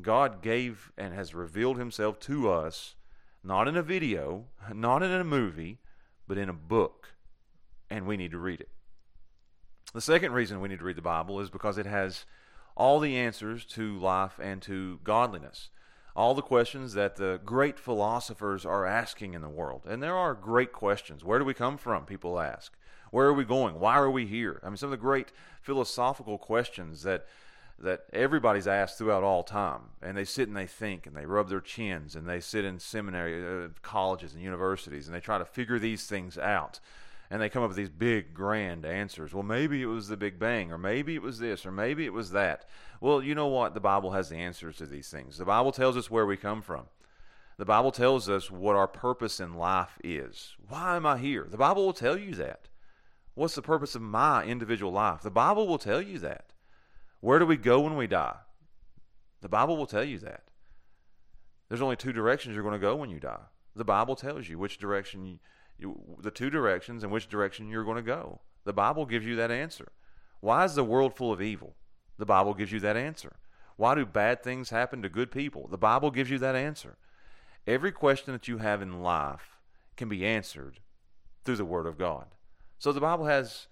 God 0.00 0.40
gave 0.40 0.90
and 0.96 1.12
has 1.12 1.34
revealed 1.34 1.76
himself 1.76 2.18
to 2.20 2.50
us, 2.50 2.94
not 3.44 3.68
in 3.68 3.76
a 3.76 3.82
video, 3.82 4.46
not 4.74 5.02
in 5.02 5.10
a 5.10 5.22
movie, 5.22 5.80
but 6.26 6.38
in 6.38 6.48
a 6.48 6.54
book. 6.54 7.08
And 7.90 8.06
we 8.06 8.16
need 8.16 8.30
to 8.30 8.38
read 8.38 8.58
it. 8.58 8.70
The 9.92 10.00
second 10.00 10.32
reason 10.32 10.62
we 10.62 10.70
need 10.70 10.78
to 10.78 10.84
read 10.86 10.96
the 10.96 11.02
Bible 11.02 11.40
is 11.40 11.50
because 11.50 11.76
it 11.76 11.84
has 11.84 12.24
all 12.74 13.00
the 13.00 13.14
answers 13.14 13.66
to 13.66 13.98
life 13.98 14.40
and 14.42 14.62
to 14.62 15.00
godliness. 15.04 15.68
All 16.16 16.34
the 16.34 16.40
questions 16.40 16.94
that 16.94 17.16
the 17.16 17.38
great 17.44 17.78
philosophers 17.78 18.64
are 18.64 18.86
asking 18.86 19.34
in 19.34 19.42
the 19.42 19.48
world. 19.50 19.82
And 19.86 20.02
there 20.02 20.16
are 20.16 20.32
great 20.32 20.72
questions. 20.72 21.22
Where 21.22 21.38
do 21.38 21.44
we 21.44 21.52
come 21.52 21.76
from? 21.76 22.06
People 22.06 22.40
ask. 22.40 22.77
Where 23.10 23.26
are 23.26 23.32
we 23.32 23.44
going? 23.44 23.80
Why 23.80 23.96
are 23.96 24.10
we 24.10 24.26
here? 24.26 24.60
I 24.62 24.68
mean, 24.68 24.76
some 24.76 24.88
of 24.88 24.90
the 24.92 24.96
great 24.96 25.32
philosophical 25.62 26.38
questions 26.38 27.02
that 27.02 27.26
that 27.80 28.02
everybody's 28.12 28.66
asked 28.66 28.98
throughout 28.98 29.22
all 29.22 29.44
time, 29.44 29.82
and 30.02 30.16
they 30.16 30.24
sit 30.24 30.48
and 30.48 30.56
they 30.56 30.66
think, 30.66 31.06
and 31.06 31.16
they 31.16 31.26
rub 31.26 31.48
their 31.48 31.60
chins, 31.60 32.16
and 32.16 32.28
they 32.28 32.40
sit 32.40 32.64
in 32.64 32.78
seminary, 32.78 33.64
uh, 33.64 33.68
colleges, 33.82 34.34
and 34.34 34.42
universities, 34.42 35.06
and 35.06 35.14
they 35.14 35.20
try 35.20 35.38
to 35.38 35.44
figure 35.44 35.78
these 35.78 36.06
things 36.06 36.36
out, 36.36 36.80
and 37.30 37.40
they 37.40 37.48
come 37.48 37.62
up 37.62 37.68
with 37.68 37.76
these 37.76 37.88
big, 37.88 38.34
grand 38.34 38.84
answers. 38.84 39.32
Well, 39.32 39.44
maybe 39.44 39.80
it 39.80 39.86
was 39.86 40.08
the 40.08 40.16
Big 40.16 40.40
Bang, 40.40 40.72
or 40.72 40.78
maybe 40.78 41.14
it 41.14 41.22
was 41.22 41.38
this, 41.38 41.64
or 41.64 41.70
maybe 41.70 42.04
it 42.04 42.12
was 42.12 42.32
that. 42.32 42.68
Well, 43.00 43.22
you 43.22 43.36
know 43.36 43.46
what? 43.46 43.74
The 43.74 43.80
Bible 43.80 44.10
has 44.10 44.28
the 44.28 44.36
answers 44.38 44.76
to 44.78 44.86
these 44.86 45.08
things. 45.08 45.38
The 45.38 45.44
Bible 45.44 45.70
tells 45.70 45.96
us 45.96 46.10
where 46.10 46.26
we 46.26 46.36
come 46.36 46.62
from. 46.62 46.86
The 47.58 47.64
Bible 47.64 47.92
tells 47.92 48.28
us 48.28 48.50
what 48.50 48.76
our 48.76 48.88
purpose 48.88 49.40
in 49.40 49.54
life 49.54 49.98
is. 50.02 50.56
Why 50.68 50.96
am 50.96 51.06
I 51.06 51.18
here? 51.18 51.46
The 51.48 51.56
Bible 51.56 51.86
will 51.86 51.92
tell 51.92 52.18
you 52.18 52.34
that. 52.36 52.68
What's 53.38 53.54
the 53.54 53.62
purpose 53.62 53.94
of 53.94 54.02
my 54.02 54.42
individual 54.42 54.90
life? 54.90 55.22
The 55.22 55.30
Bible 55.30 55.68
will 55.68 55.78
tell 55.78 56.02
you 56.02 56.18
that. 56.18 56.46
Where 57.20 57.38
do 57.38 57.46
we 57.46 57.56
go 57.56 57.78
when 57.78 57.96
we 57.96 58.08
die? 58.08 58.34
The 59.42 59.48
Bible 59.48 59.76
will 59.76 59.86
tell 59.86 60.02
you 60.02 60.18
that. 60.18 60.42
There's 61.68 61.80
only 61.80 61.94
two 61.94 62.12
directions 62.12 62.56
you're 62.56 62.64
going 62.64 62.72
to 62.72 62.84
go 62.84 62.96
when 62.96 63.10
you 63.10 63.20
die. 63.20 63.44
The 63.76 63.84
Bible 63.84 64.16
tells 64.16 64.48
you 64.48 64.58
which 64.58 64.78
direction 64.78 65.38
you, 65.78 66.00
the 66.20 66.32
two 66.32 66.50
directions 66.50 67.04
and 67.04 67.12
which 67.12 67.28
direction 67.28 67.68
you're 67.68 67.84
going 67.84 67.94
to 67.96 68.02
go. 68.02 68.40
The 68.64 68.72
Bible 68.72 69.06
gives 69.06 69.24
you 69.24 69.36
that 69.36 69.52
answer. 69.52 69.92
Why 70.40 70.64
is 70.64 70.74
the 70.74 70.82
world 70.82 71.14
full 71.14 71.32
of 71.32 71.40
evil? 71.40 71.76
The 72.18 72.26
Bible 72.26 72.54
gives 72.54 72.72
you 72.72 72.80
that 72.80 72.96
answer. 72.96 73.36
Why 73.76 73.94
do 73.94 74.04
bad 74.04 74.42
things 74.42 74.70
happen 74.70 75.00
to 75.02 75.08
good 75.08 75.30
people? 75.30 75.68
The 75.70 75.78
Bible 75.78 76.10
gives 76.10 76.28
you 76.28 76.38
that 76.38 76.56
answer. 76.56 76.96
Every 77.68 77.92
question 77.92 78.32
that 78.32 78.48
you 78.48 78.58
have 78.58 78.82
in 78.82 79.00
life 79.00 79.58
can 79.96 80.08
be 80.08 80.26
answered 80.26 80.80
through 81.44 81.54
the 81.54 81.64
Word 81.64 81.86
of 81.86 81.98
God. 81.98 82.26
So 82.78 82.92
the 82.92 83.00
Bible 83.00 83.26
has 83.26 83.66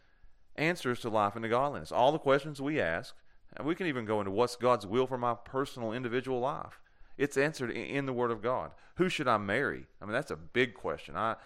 answers 0.56 1.00
to 1.00 1.08
life 1.08 1.34
and 1.36 1.42
to 1.42 1.48
godliness. 1.48 1.92
All 1.92 2.12
the 2.12 2.18
questions 2.18 2.60
we 2.60 2.80
ask, 2.80 3.14
and 3.56 3.66
we 3.66 3.74
can 3.74 3.86
even 3.86 4.04
go 4.04 4.20
into 4.20 4.30
what's 4.30 4.56
God's 4.56 4.86
will 4.86 5.06
for 5.06 5.18
my 5.18 5.34
personal 5.34 5.92
individual 5.92 6.40
life. 6.40 6.80
It's 7.16 7.36
answered 7.36 7.70
in 7.70 8.06
the 8.06 8.12
Word 8.12 8.30
of 8.30 8.42
God. 8.42 8.72
Who 8.96 9.08
should 9.08 9.28
I 9.28 9.38
marry? 9.38 9.86
I 10.00 10.04
mean, 10.04 10.12
that's 10.12 10.30
a 10.30 10.36
big 10.36 10.74
question. 10.74 11.16
I, 11.16 11.36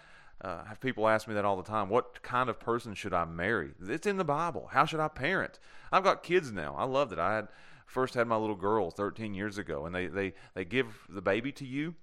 uh, 0.41 0.65
have 0.65 0.81
people 0.81 1.07
ask 1.07 1.27
me 1.27 1.35
that 1.35 1.45
all 1.45 1.55
the 1.55 1.63
time. 1.63 1.89
What 1.89 2.21
kind 2.23 2.49
of 2.49 2.59
person 2.59 2.93
should 2.93 3.13
I 3.13 3.25
marry? 3.25 3.71
It's 3.87 4.07
in 4.07 4.17
the 4.17 4.25
Bible. 4.25 4.69
How 4.71 4.85
should 4.85 4.99
I 4.99 5.07
parent? 5.07 5.59
I've 5.91 6.03
got 6.03 6.23
kids 6.23 6.51
now. 6.51 6.75
I 6.77 6.85
love 6.85 7.09
that. 7.11 7.19
I 7.19 7.35
had 7.35 7.47
first 7.85 8.15
had 8.15 8.27
my 8.27 8.37
little 8.37 8.55
girl 8.55 8.89
13 8.89 9.33
years 9.33 9.57
ago, 9.57 9.85
and 9.85 9.93
they 9.93 10.07
they 10.07 10.33
they 10.55 10.65
give 10.65 11.05
the 11.09 11.21
baby 11.21 11.51
to 11.53 11.65
you 11.65 11.93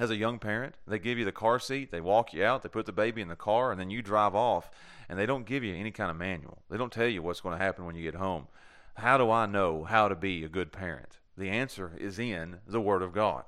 as 0.00 0.10
a 0.10 0.16
young 0.16 0.38
parent. 0.38 0.74
They 0.86 0.98
give 0.98 1.18
you 1.18 1.24
the 1.24 1.32
car 1.32 1.58
seat, 1.58 1.90
they 1.90 2.00
walk 2.00 2.32
you 2.32 2.44
out, 2.44 2.62
they 2.62 2.68
put 2.68 2.86
the 2.86 2.92
baby 2.92 3.20
in 3.20 3.28
the 3.28 3.36
car, 3.36 3.70
and 3.70 3.80
then 3.80 3.90
you 3.90 4.02
drive 4.02 4.34
off, 4.34 4.70
and 5.08 5.18
they 5.18 5.26
don't 5.26 5.46
give 5.46 5.62
you 5.62 5.74
any 5.74 5.90
kind 5.90 6.10
of 6.10 6.16
manual. 6.16 6.62
They 6.70 6.76
don't 6.76 6.92
tell 6.92 7.06
you 7.06 7.22
what's 7.22 7.40
going 7.40 7.58
to 7.58 7.64
happen 7.64 7.84
when 7.84 7.96
you 7.96 8.02
get 8.02 8.18
home. 8.18 8.48
How 8.94 9.18
do 9.18 9.30
I 9.30 9.46
know 9.46 9.84
how 9.84 10.08
to 10.08 10.14
be 10.14 10.44
a 10.44 10.48
good 10.48 10.72
parent? 10.72 11.18
The 11.36 11.50
answer 11.50 11.92
is 11.98 12.18
in 12.18 12.58
the 12.66 12.80
Word 12.80 13.02
of 13.02 13.12
God. 13.12 13.44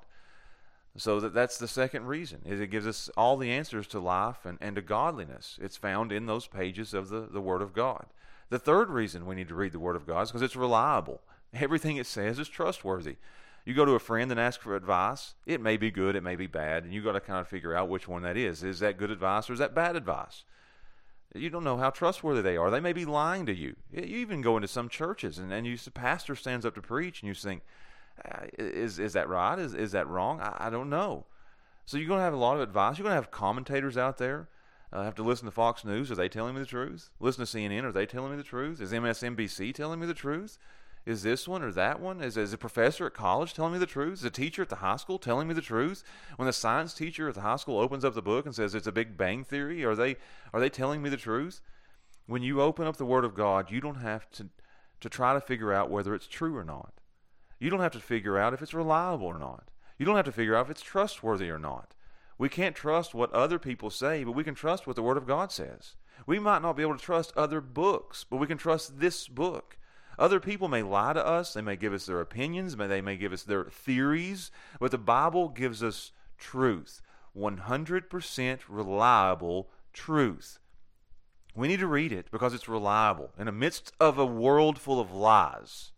So 0.95 1.19
that, 1.19 1.33
that's 1.33 1.57
the 1.57 1.67
second 1.67 2.05
reason, 2.05 2.41
is 2.45 2.59
it 2.59 2.67
gives 2.67 2.87
us 2.87 3.09
all 3.17 3.37
the 3.37 3.51
answers 3.51 3.87
to 3.87 3.99
life 3.99 4.45
and, 4.45 4.57
and 4.61 4.75
to 4.75 4.81
godliness. 4.81 5.57
It's 5.61 5.77
found 5.77 6.11
in 6.11 6.27
those 6.27 6.47
pages 6.47 6.93
of 6.93 7.09
the, 7.09 7.27
the 7.31 7.41
Word 7.41 7.61
of 7.61 7.73
God. 7.73 8.05
The 8.49 8.59
third 8.59 8.89
reason 8.89 9.25
we 9.25 9.35
need 9.35 9.47
to 9.47 9.55
read 9.55 9.71
the 9.71 9.79
Word 9.79 9.95
of 9.95 10.05
God 10.05 10.21
is 10.21 10.29
because 10.29 10.43
it's 10.43 10.55
reliable. 10.55 11.21
Everything 11.53 11.97
it 11.97 12.05
says 12.05 12.37
is 12.39 12.47
trustworthy. 12.47 13.15
You 13.65 13.73
go 13.73 13.85
to 13.85 13.93
a 13.93 13.99
friend 13.99 14.29
and 14.29 14.39
ask 14.39 14.59
for 14.59 14.75
advice. 14.75 15.35
It 15.45 15.61
may 15.61 15.77
be 15.77 15.89
good, 15.89 16.15
it 16.15 16.23
may 16.23 16.35
be 16.35 16.47
bad, 16.47 16.83
and 16.83 16.93
you 16.93 17.01
got 17.01 17.13
to 17.13 17.21
kind 17.21 17.39
of 17.39 17.47
figure 17.47 17.75
out 17.75 17.87
which 17.87 18.07
one 18.07 18.23
that 18.23 18.35
is. 18.35 18.63
Is 18.63 18.79
that 18.79 18.97
good 18.97 19.11
advice 19.11 19.49
or 19.49 19.53
is 19.53 19.59
that 19.59 19.73
bad 19.73 19.95
advice? 19.95 20.43
You 21.33 21.49
don't 21.49 21.63
know 21.63 21.77
how 21.77 21.89
trustworthy 21.89 22.41
they 22.41 22.57
are. 22.57 22.69
They 22.69 22.79
may 22.79 22.93
be 22.93 23.05
lying 23.05 23.45
to 23.47 23.55
you. 23.55 23.75
You 23.91 24.17
even 24.17 24.41
go 24.41 24.57
into 24.57 24.67
some 24.67 24.89
churches 24.89 25.39
and, 25.39 25.51
and 25.51 25.65
you, 25.65 25.77
the 25.77 25.91
pastor 25.91 26.35
stands 26.35 26.65
up 26.65 26.75
to 26.75 26.81
preach 26.81 27.21
and 27.21 27.27
you 27.27 27.33
think, 27.33 27.63
uh, 28.23 28.45
is 28.59 28.99
is 28.99 29.13
that 29.13 29.27
right? 29.27 29.57
Is 29.57 29.73
is 29.73 29.93
that 29.93 30.07
wrong? 30.07 30.39
I, 30.39 30.67
I 30.67 30.69
don't 30.69 30.89
know. 30.89 31.25
So 31.85 31.97
you're 31.97 32.07
going 32.07 32.19
to 32.19 32.23
have 32.23 32.33
a 32.33 32.37
lot 32.37 32.55
of 32.55 32.61
advice. 32.61 32.97
You're 32.97 33.03
going 33.03 33.13
to 33.13 33.21
have 33.21 33.31
commentators 33.31 33.97
out 33.97 34.17
there. 34.17 34.49
Uh, 34.91 35.03
have 35.03 35.15
to 35.15 35.23
listen 35.23 35.45
to 35.45 35.51
Fox 35.51 35.83
News. 35.83 36.11
Are 36.11 36.15
they 36.15 36.29
telling 36.29 36.53
me 36.53 36.61
the 36.61 36.67
truth? 36.67 37.09
Listen 37.19 37.43
to 37.45 37.57
CNN. 37.57 37.83
Are 37.83 37.91
they 37.91 38.05
telling 38.05 38.31
me 38.31 38.37
the 38.37 38.43
truth? 38.43 38.79
Is 38.79 38.91
MSNBC 38.91 39.73
telling 39.73 39.99
me 39.99 40.05
the 40.05 40.13
truth? 40.13 40.59
Is 41.05 41.23
this 41.23 41.47
one 41.47 41.63
or 41.63 41.71
that 41.73 41.99
one? 41.99 42.21
Is, 42.21 42.37
is 42.37 42.53
a 42.53 42.57
professor 42.57 43.05
at 43.05 43.13
college 43.13 43.53
telling 43.53 43.73
me 43.73 43.79
the 43.79 43.85
truth? 43.85 44.19
Is 44.19 44.23
a 44.23 44.29
teacher 44.29 44.61
at 44.61 44.69
the 44.69 44.77
high 44.77 44.95
school 44.95 45.19
telling 45.19 45.47
me 45.47 45.53
the 45.53 45.61
truth? 45.61 46.03
When 46.37 46.45
the 46.45 46.53
science 46.53 46.93
teacher 46.93 47.27
at 47.27 47.35
the 47.35 47.41
high 47.41 47.57
school 47.57 47.79
opens 47.79 48.05
up 48.05 48.13
the 48.13 48.21
book 48.21 48.45
and 48.45 48.55
says 48.55 48.73
it's 48.73 48.87
a 48.87 48.91
Big 48.91 49.17
Bang 49.17 49.43
Theory, 49.43 49.83
are 49.83 49.95
they 49.95 50.15
are 50.53 50.59
they 50.59 50.69
telling 50.69 51.01
me 51.01 51.09
the 51.09 51.17
truth? 51.17 51.61
When 52.25 52.41
you 52.41 52.61
open 52.61 52.87
up 52.87 52.95
the 52.95 53.05
Word 53.05 53.25
of 53.25 53.35
God, 53.35 53.69
you 53.69 53.81
don't 53.81 53.95
have 53.95 54.31
to 54.31 54.47
to 55.01 55.09
try 55.09 55.33
to 55.33 55.41
figure 55.41 55.73
out 55.73 55.89
whether 55.89 56.15
it's 56.15 56.27
true 56.27 56.55
or 56.55 56.63
not. 56.63 56.93
You 57.59 57.69
don't 57.69 57.81
have 57.81 57.91
to 57.91 57.99
figure 57.99 58.37
out 58.37 58.53
if 58.53 58.61
it's 58.61 58.73
reliable 58.73 59.27
or 59.27 59.37
not. 59.37 59.69
You 59.97 60.05
don't 60.05 60.15
have 60.15 60.25
to 60.25 60.31
figure 60.31 60.55
out 60.55 60.67
if 60.67 60.71
it's 60.71 60.81
trustworthy 60.81 61.49
or 61.49 61.59
not. 61.59 61.93
We 62.37 62.47
can't 62.47 62.75
trust 62.75 63.13
what 63.13 63.31
other 63.33 63.59
people 63.59 63.89
say, 63.89 64.23
but 64.23 64.31
we 64.31 64.45
can 64.45 64.55
trust 64.55 64.87
what 64.87 64.95
the 64.95 65.03
Word 65.03 65.17
of 65.17 65.27
God 65.27 65.51
says. 65.51 65.95
We 66.25 66.39
might 66.39 66.61
not 66.61 66.77
be 66.77 66.83
able 66.83 66.97
to 66.97 67.03
trust 67.03 67.33
other 67.35 67.59
books, 67.59 68.23
but 68.23 68.37
we 68.37 68.47
can 68.47 68.57
trust 68.57 68.99
this 68.99 69.27
book. 69.27 69.77
Other 70.17 70.39
people 70.39 70.67
may 70.67 70.83
lie 70.83 71.13
to 71.13 71.25
us, 71.25 71.53
they 71.53 71.61
may 71.61 71.75
give 71.75 71.93
us 71.93 72.05
their 72.05 72.21
opinions, 72.21 72.75
they 72.75 73.01
may 73.01 73.17
give 73.17 73.33
us 73.33 73.43
their 73.43 73.65
theories, 73.65 74.51
but 74.79 74.91
the 74.91 74.97
Bible 74.97 75.49
gives 75.49 75.81
us 75.81 76.11
truth. 76.37 77.01
100% 77.35 78.59
reliable 78.67 79.69
truth. 79.91 80.59
We 81.55 81.67
need 81.67 81.79
to 81.79 81.87
read 81.87 82.11
it 82.11 82.27
because 82.31 82.53
it's 82.53 82.67
reliable. 82.67 83.31
In 83.37 83.47
the 83.47 83.51
midst 83.51 83.91
of 83.99 84.17
a 84.17 84.25
world 84.25 84.79
full 84.79 84.99
of 84.99 85.11
lies, 85.11 85.91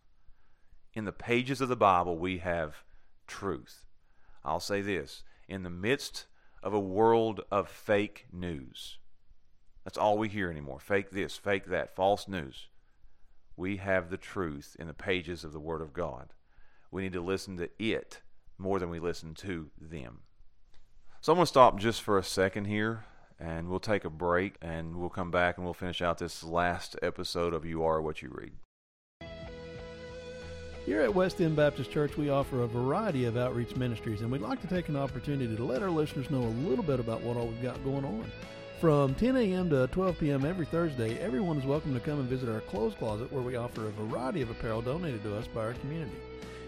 in 0.93 1.05
the 1.05 1.11
pages 1.11 1.59
of 1.59 1.67
the 1.67 1.75
Bible, 1.75 2.17
we 2.17 2.37
have 2.37 2.83
truth. 3.27 3.85
I'll 4.43 4.61
say 4.61 4.81
this. 4.81 5.23
In 5.47 5.63
the 5.63 5.69
midst 5.69 6.25
of 6.63 6.73
a 6.73 6.79
world 6.79 7.41
of 7.51 7.69
fake 7.69 8.27
news, 8.31 8.97
that's 9.83 9.97
all 9.97 10.17
we 10.17 10.29
hear 10.29 10.49
anymore. 10.49 10.79
Fake 10.79 11.11
this, 11.11 11.37
fake 11.37 11.65
that, 11.65 11.95
false 11.95 12.27
news 12.27 12.67
we 13.57 13.77
have 13.77 14.09
the 14.09 14.17
truth 14.17 14.75
in 14.79 14.87
the 14.87 14.93
pages 14.93 15.43
of 15.43 15.53
the 15.53 15.59
Word 15.59 15.81
of 15.81 15.93
God. 15.93 16.33
We 16.91 17.01
need 17.01 17.13
to 17.13 17.21
listen 17.21 17.57
to 17.57 17.69
it 17.79 18.21
more 18.57 18.79
than 18.79 18.89
we 18.89 18.99
listen 18.99 19.33
to 19.35 19.69
them. 19.79 20.19
So 21.21 21.31
I'm 21.31 21.37
going 21.37 21.43
to 21.45 21.47
stop 21.47 21.79
just 21.79 22.01
for 22.01 22.17
a 22.17 22.23
second 22.23 22.65
here 22.65 23.05
and 23.39 23.67
we'll 23.67 23.79
take 23.79 24.05
a 24.05 24.09
break 24.09 24.55
and 24.61 24.95
we'll 24.95 25.09
come 25.09 25.31
back 25.31 25.57
and 25.57 25.65
we'll 25.65 25.73
finish 25.73 26.01
out 26.01 26.17
this 26.17 26.43
last 26.43 26.95
episode 27.01 27.53
of 27.53 27.65
You 27.65 27.83
Are 27.83 28.01
What 28.01 28.21
You 28.21 28.29
Read. 28.31 28.53
Here 30.85 31.01
at 31.01 31.15
West 31.15 31.41
End 31.41 31.55
Baptist 31.55 31.89
Church, 31.89 32.15
we 32.15 32.29
offer 32.29 32.61
a 32.61 32.67
variety 32.67 33.25
of 33.25 33.37
outreach 33.37 33.75
ministries, 33.75 34.21
and 34.21 34.31
we'd 34.31 34.41
like 34.41 34.61
to 34.61 34.67
take 34.67 34.87
an 34.87 34.95
opportunity 34.95 35.55
to 35.55 35.63
let 35.63 35.81
our 35.81 35.89
listeners 35.89 36.29
know 36.29 36.43
a 36.43 36.53
little 36.69 36.83
bit 36.83 36.99
about 36.99 37.21
what 37.21 37.37
all 37.37 37.47
we've 37.47 37.63
got 37.63 37.83
going 37.83 38.05
on. 38.05 38.31
From 38.81 39.15
10 39.15 39.37
a.m. 39.37 39.69
to 39.69 39.87
12 39.87 40.19
p.m. 40.19 40.43
every 40.43 40.65
Thursday, 40.65 41.17
everyone 41.19 41.57
is 41.57 41.65
welcome 41.65 41.93
to 41.93 41.99
come 42.01 42.19
and 42.19 42.27
visit 42.27 42.49
our 42.49 42.59
clothes 42.59 42.93
closet 42.95 43.31
where 43.31 43.41
we 43.41 43.55
offer 43.55 43.87
a 43.87 43.91
variety 43.91 44.41
of 44.41 44.49
apparel 44.49 44.81
donated 44.81 45.23
to 45.23 45.37
us 45.37 45.47
by 45.47 45.61
our 45.61 45.73
community. 45.75 46.17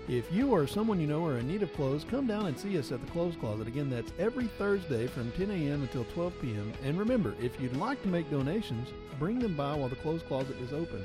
If 0.08 0.32
you 0.32 0.52
or 0.52 0.68
someone 0.68 1.02
you 1.02 1.08
know 1.08 1.26
are 1.26 1.38
in 1.38 1.50
need 1.50 1.64
of 1.64 1.74
clothes, 1.74 2.06
come 2.10 2.26
down 2.26 2.46
and 2.46 2.58
see 2.58 2.80
us 2.80 2.94
at 2.94 3.06
the 3.06 3.12
clothes 3.12 3.36
closet. 3.36 3.68
Again, 3.68 3.90
that's 3.90 4.14
every 4.20 4.46
Thursday 4.58 5.06
from 5.08 5.34
10 5.34 5.52
a.m. 5.52 5.82
until 5.82 6.06
12 6.06 6.42
p.m. 6.42 6.72
And 6.82 6.98
remember, 6.98 7.36
if 7.42 7.60
you'd 7.60 7.76
like 7.76 8.02
to 8.04 8.08
make 8.08 8.32
donations, 8.32 8.88
bring 9.20 9.40
them 9.40 9.56
by 9.56 9.76
while 9.76 9.90
the 9.90 9.98
clothes 9.98 10.24
closet 10.24 10.56
is 10.62 10.72
open. 10.72 11.04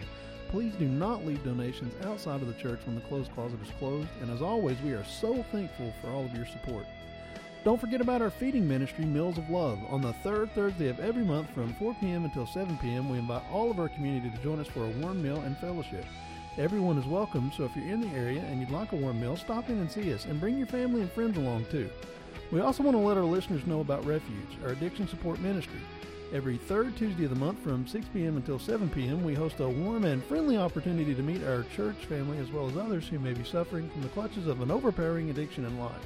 Please 0.50 0.73
do 0.78 0.87
not 0.87 1.26
leave 1.26 1.42
donations 1.42 1.94
outside 2.06 2.42
of 2.42 2.47
the 2.47 2.62
church 2.62 2.78
when 2.87 2.94
the 2.94 3.00
clothes 3.02 3.28
closet 3.35 3.61
is 3.61 3.73
closed. 3.80 4.09
And 4.21 4.30
as 4.30 4.40
always, 4.40 4.80
we 4.82 4.92
are 4.92 5.04
so 5.04 5.42
thankful 5.50 5.92
for 6.00 6.11
all 6.11 6.25
of 6.25 6.35
your 6.37 6.47
support. 6.47 6.87
Don't 7.64 7.81
forget 7.81 8.00
about 8.00 8.21
our 8.21 8.31
feeding 8.31 8.66
ministry, 8.66 9.04
Meals 9.04 9.38
of 9.38 9.49
Love. 9.49 9.78
On 9.88 10.02
the 10.02 10.12
third 10.14 10.50
Thursday 10.52 10.88
of 10.88 10.99
every 10.99 11.23
month 11.23 11.49
from 11.50 11.73
4 11.75 11.95
p.m. 12.00 12.25
until 12.25 12.45
7 12.45 12.76
p.m., 12.78 13.09
we 13.09 13.19
invite 13.19 13.45
all 13.52 13.71
of 13.71 13.78
our 13.78 13.88
community 13.88 14.31
to 14.31 14.42
join 14.42 14.59
us 14.59 14.66
for 14.66 14.85
a 14.85 14.90
warm 14.99 15.23
meal 15.23 15.40
and 15.42 15.57
fellowship. 15.59 16.04
Everyone 16.59 16.99
is 16.99 17.07
welcome, 17.07 17.52
so 17.57 17.62
if 17.62 17.76
you're 17.76 17.85
in 17.85 18.00
the 18.00 18.19
area 18.19 18.40
and 18.40 18.59
you'd 18.59 18.73
like 18.73 18.90
a 18.90 18.97
warm 18.97 19.21
meal, 19.21 19.37
stop 19.37 19.71
in 19.71 19.78
and 19.78 19.88
see 19.88 20.12
us 20.12 20.25
and 20.25 20.40
bring 20.40 20.59
your 20.59 20.66
family 20.66 21.02
and 21.02 21.12
friends 21.12 21.38
along 21.38 21.66
too. 21.71 21.88
We 22.50 22.59
also 22.59 22.83
want 22.83 22.97
to 22.97 23.00
let 23.00 23.16
our 23.16 23.23
listeners 23.23 23.64
know 23.64 23.81
about 23.81 24.04
Refuge, 24.04 24.59
our 24.64 24.71
addiction 24.71 25.07
support 25.07 25.38
ministry. 25.38 25.81
Every 26.33 26.57
third 26.57 26.97
Tuesday 26.97 27.25
of 27.25 27.31
the 27.31 27.37
month 27.37 27.61
from 27.61 27.87
6 27.87 28.07
p.m. 28.12 28.37
until 28.37 28.59
7 28.59 28.90
p.m., 28.90 29.23
we 29.23 29.35
host 29.35 29.61
a 29.61 29.69
warm 29.69 30.04
and 30.04 30.25
friendly 30.25 30.57
opportunity 30.57 31.14
to 31.14 31.23
meet 31.23 31.45
our 31.45 31.62
church 31.76 32.07
family 32.07 32.38
as 32.38 32.50
well 32.50 32.69
as 32.69 32.76
others 32.76 33.07
who 33.07 33.21
may 33.21 33.35
be 33.35 33.45
suffering 33.45 33.88
from 33.90 34.02
the 34.02 34.09
clutches 34.09 34.49
of 34.49 34.62
an 34.62 34.73
overpowering 34.73 35.31
addiction 35.31 35.64
in 35.64 35.78
life. 35.78 36.02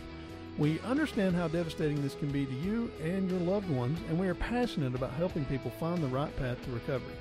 We 0.58 0.80
understand 0.80 1.36
how 1.36 1.48
devastating 1.48 2.00
this 2.00 2.14
can 2.14 2.30
be 2.30 2.46
to 2.46 2.54
you 2.54 2.90
and 3.02 3.30
your 3.30 3.40
loved 3.40 3.68
ones, 3.68 3.98
and 4.08 4.18
we 4.18 4.28
are 4.28 4.34
passionate 4.34 4.94
about 4.94 5.12
helping 5.12 5.44
people 5.44 5.70
find 5.72 6.02
the 6.02 6.08
right 6.08 6.34
path 6.36 6.64
to 6.64 6.70
recovery. 6.70 7.12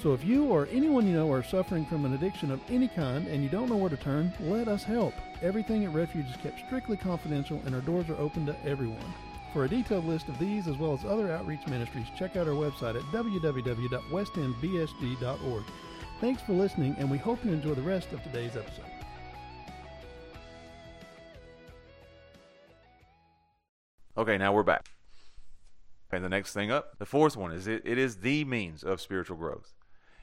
So 0.00 0.12
if 0.12 0.24
you 0.24 0.44
or 0.44 0.68
anyone 0.70 1.04
you 1.06 1.14
know 1.14 1.32
are 1.32 1.42
suffering 1.42 1.84
from 1.86 2.04
an 2.04 2.14
addiction 2.14 2.52
of 2.52 2.60
any 2.68 2.86
kind 2.88 3.26
and 3.26 3.42
you 3.42 3.48
don't 3.48 3.68
know 3.68 3.76
where 3.76 3.90
to 3.90 3.96
turn, 3.96 4.32
let 4.40 4.68
us 4.68 4.84
help. 4.84 5.14
Everything 5.42 5.84
at 5.84 5.92
Refuge 5.92 6.26
is 6.26 6.36
kept 6.36 6.60
strictly 6.66 6.96
confidential 6.96 7.60
and 7.64 7.74
our 7.74 7.80
doors 7.80 8.08
are 8.08 8.16
open 8.16 8.46
to 8.46 8.56
everyone. 8.64 9.12
For 9.52 9.64
a 9.64 9.68
detailed 9.68 10.04
list 10.04 10.28
of 10.28 10.38
these 10.38 10.68
as 10.68 10.76
well 10.76 10.92
as 10.92 11.04
other 11.04 11.32
outreach 11.32 11.66
ministries, 11.66 12.06
check 12.18 12.36
out 12.36 12.46
our 12.48 12.54
website 12.54 12.96
at 12.96 13.02
www.westendbsg.org. 13.12 15.64
Thanks 16.20 16.42
for 16.42 16.52
listening, 16.52 16.94
and 16.98 17.10
we 17.10 17.18
hope 17.18 17.44
you 17.44 17.52
enjoy 17.52 17.74
the 17.74 17.82
rest 17.82 18.12
of 18.12 18.22
today's 18.22 18.56
episode. 18.56 18.93
Okay, 24.16 24.38
now 24.38 24.52
we're 24.52 24.62
back. 24.62 24.86
And 26.12 26.24
the 26.24 26.28
next 26.28 26.52
thing 26.52 26.70
up, 26.70 26.98
the 26.98 27.06
fourth 27.06 27.36
one 27.36 27.50
is 27.50 27.66
it, 27.66 27.82
it 27.84 27.98
is 27.98 28.18
the 28.18 28.44
means 28.44 28.84
of 28.84 29.00
spiritual 29.00 29.36
growth. 29.36 29.74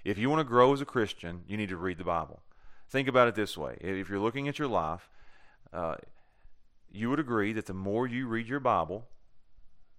If 0.06 0.18
you 0.18 0.30
want 0.30 0.40
to 0.40 0.46
grow 0.46 0.72
as 0.72 0.80
a 0.80 0.86
Christian, 0.86 1.44
you 1.46 1.58
need 1.58 1.68
to 1.70 1.76
read 1.76 1.98
the 1.98 2.06
Bible. 2.06 2.42
Think 2.90 3.10
about 3.10 3.28
it 3.28 3.36
this 3.36 3.58
way: 3.58 3.78
if 3.82 4.10
you're 4.10 4.20
looking 4.20 4.48
at 4.48 4.58
your 4.58 4.70
life, 4.70 5.10
uh, 5.74 5.96
you 6.90 7.10
would 7.10 7.20
agree 7.20 7.52
that 7.52 7.66
the 7.66 7.74
more 7.74 8.08
you 8.08 8.28
read 8.28 8.48
your 8.48 8.62
Bible, 8.62 9.08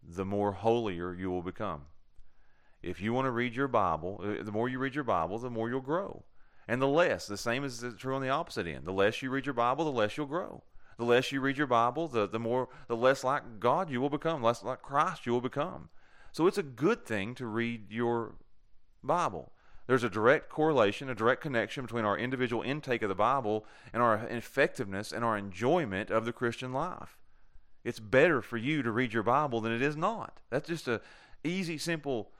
the 0.02 0.24
more 0.24 0.52
holier 0.52 1.12
you 1.12 1.30
will 1.30 1.42
become. 1.42 1.82
If 2.82 3.00
you 3.02 3.12
want 3.12 3.26
to 3.26 3.30
read 3.30 3.54
your 3.54 3.68
Bible, 3.68 4.22
uh, 4.24 4.42
the 4.42 4.52
more 4.52 4.70
you 4.70 4.78
read 4.78 4.94
your 4.94 5.04
Bible, 5.04 5.38
the 5.38 5.50
more 5.50 5.68
you'll 5.68 5.80
grow. 5.80 6.24
And 6.66 6.80
the 6.80 6.88
less, 6.88 7.26
the 7.26 7.36
same 7.36 7.62
is 7.62 7.84
true 7.98 8.14
on 8.14 8.22
the 8.22 8.30
opposite 8.30 8.66
end. 8.66 8.86
The 8.86 8.92
less 8.92 9.20
you 9.20 9.28
read 9.28 9.44
your 9.44 9.52
Bible, 9.52 9.84
the 9.84 9.92
less 9.92 10.16
you'll 10.16 10.26
grow. 10.26 10.62
The 11.02 11.08
less 11.08 11.32
you 11.32 11.40
read 11.40 11.58
your 11.58 11.66
Bible, 11.66 12.06
the, 12.06 12.28
the 12.28 12.38
more 12.38 12.68
the 12.86 12.94
less 12.94 13.24
like 13.24 13.58
God 13.58 13.90
you 13.90 14.00
will 14.00 14.08
become, 14.08 14.40
less 14.40 14.62
like 14.62 14.82
Christ 14.82 15.26
you 15.26 15.32
will 15.32 15.40
become. 15.40 15.88
So 16.30 16.46
it's 16.46 16.58
a 16.58 16.62
good 16.62 17.04
thing 17.04 17.34
to 17.34 17.46
read 17.46 17.90
your 17.90 18.36
Bible. 19.02 19.50
There's 19.88 20.04
a 20.04 20.08
direct 20.08 20.48
correlation, 20.48 21.10
a 21.10 21.14
direct 21.16 21.40
connection 21.40 21.82
between 21.82 22.04
our 22.04 22.16
individual 22.16 22.62
intake 22.62 23.02
of 23.02 23.08
the 23.08 23.16
Bible 23.16 23.66
and 23.92 24.00
our 24.00 24.14
effectiveness 24.30 25.10
and 25.10 25.24
our 25.24 25.36
enjoyment 25.36 26.08
of 26.12 26.24
the 26.24 26.32
Christian 26.32 26.72
life. 26.72 27.18
It's 27.82 27.98
better 27.98 28.40
for 28.40 28.56
you 28.56 28.84
to 28.84 28.92
read 28.92 29.12
your 29.12 29.24
Bible 29.24 29.60
than 29.60 29.72
it 29.72 29.82
is 29.82 29.96
not. 29.96 30.40
That's 30.50 30.68
just 30.68 30.86
a 30.86 31.00
easy, 31.42 31.78
simple 31.78 32.30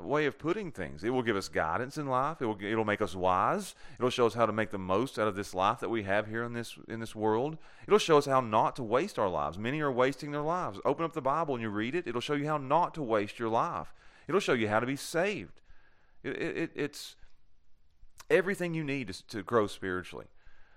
way 0.00 0.26
of 0.26 0.38
putting 0.38 0.70
things. 0.70 1.02
It 1.02 1.10
will 1.10 1.22
give 1.22 1.36
us 1.36 1.48
guidance 1.48 1.96
in 1.98 2.06
life. 2.06 2.40
It 2.40 2.46
will 2.46 2.58
it'll 2.62 2.84
make 2.84 3.02
us 3.02 3.14
wise. 3.14 3.74
It'll 3.98 4.10
show 4.10 4.26
us 4.26 4.34
how 4.34 4.46
to 4.46 4.52
make 4.52 4.70
the 4.70 4.78
most 4.78 5.18
out 5.18 5.28
of 5.28 5.36
this 5.36 5.54
life 5.54 5.80
that 5.80 5.88
we 5.88 6.02
have 6.02 6.26
here 6.26 6.44
in 6.44 6.52
this 6.52 6.78
in 6.88 7.00
this 7.00 7.14
world. 7.14 7.58
It'll 7.86 7.98
show 7.98 8.18
us 8.18 8.26
how 8.26 8.40
not 8.40 8.76
to 8.76 8.82
waste 8.82 9.18
our 9.18 9.28
lives. 9.28 9.58
Many 9.58 9.80
are 9.80 9.92
wasting 9.92 10.30
their 10.30 10.42
lives. 10.42 10.78
Open 10.84 11.04
up 11.04 11.14
the 11.14 11.22
Bible 11.22 11.54
and 11.54 11.62
you 11.62 11.70
read 11.70 11.94
it. 11.94 12.06
It'll 12.06 12.20
show 12.20 12.34
you 12.34 12.46
how 12.46 12.58
not 12.58 12.94
to 12.94 13.02
waste 13.02 13.38
your 13.38 13.48
life. 13.48 13.94
It'll 14.26 14.40
show 14.40 14.52
you 14.52 14.68
how 14.68 14.80
to 14.80 14.86
be 14.86 14.96
saved. 14.96 15.60
It, 16.22 16.36
it, 16.40 16.70
it's 16.74 17.16
everything 18.30 18.74
you 18.74 18.84
need 18.84 19.08
to, 19.08 19.26
to 19.28 19.42
grow 19.42 19.66
spiritually. 19.66 20.26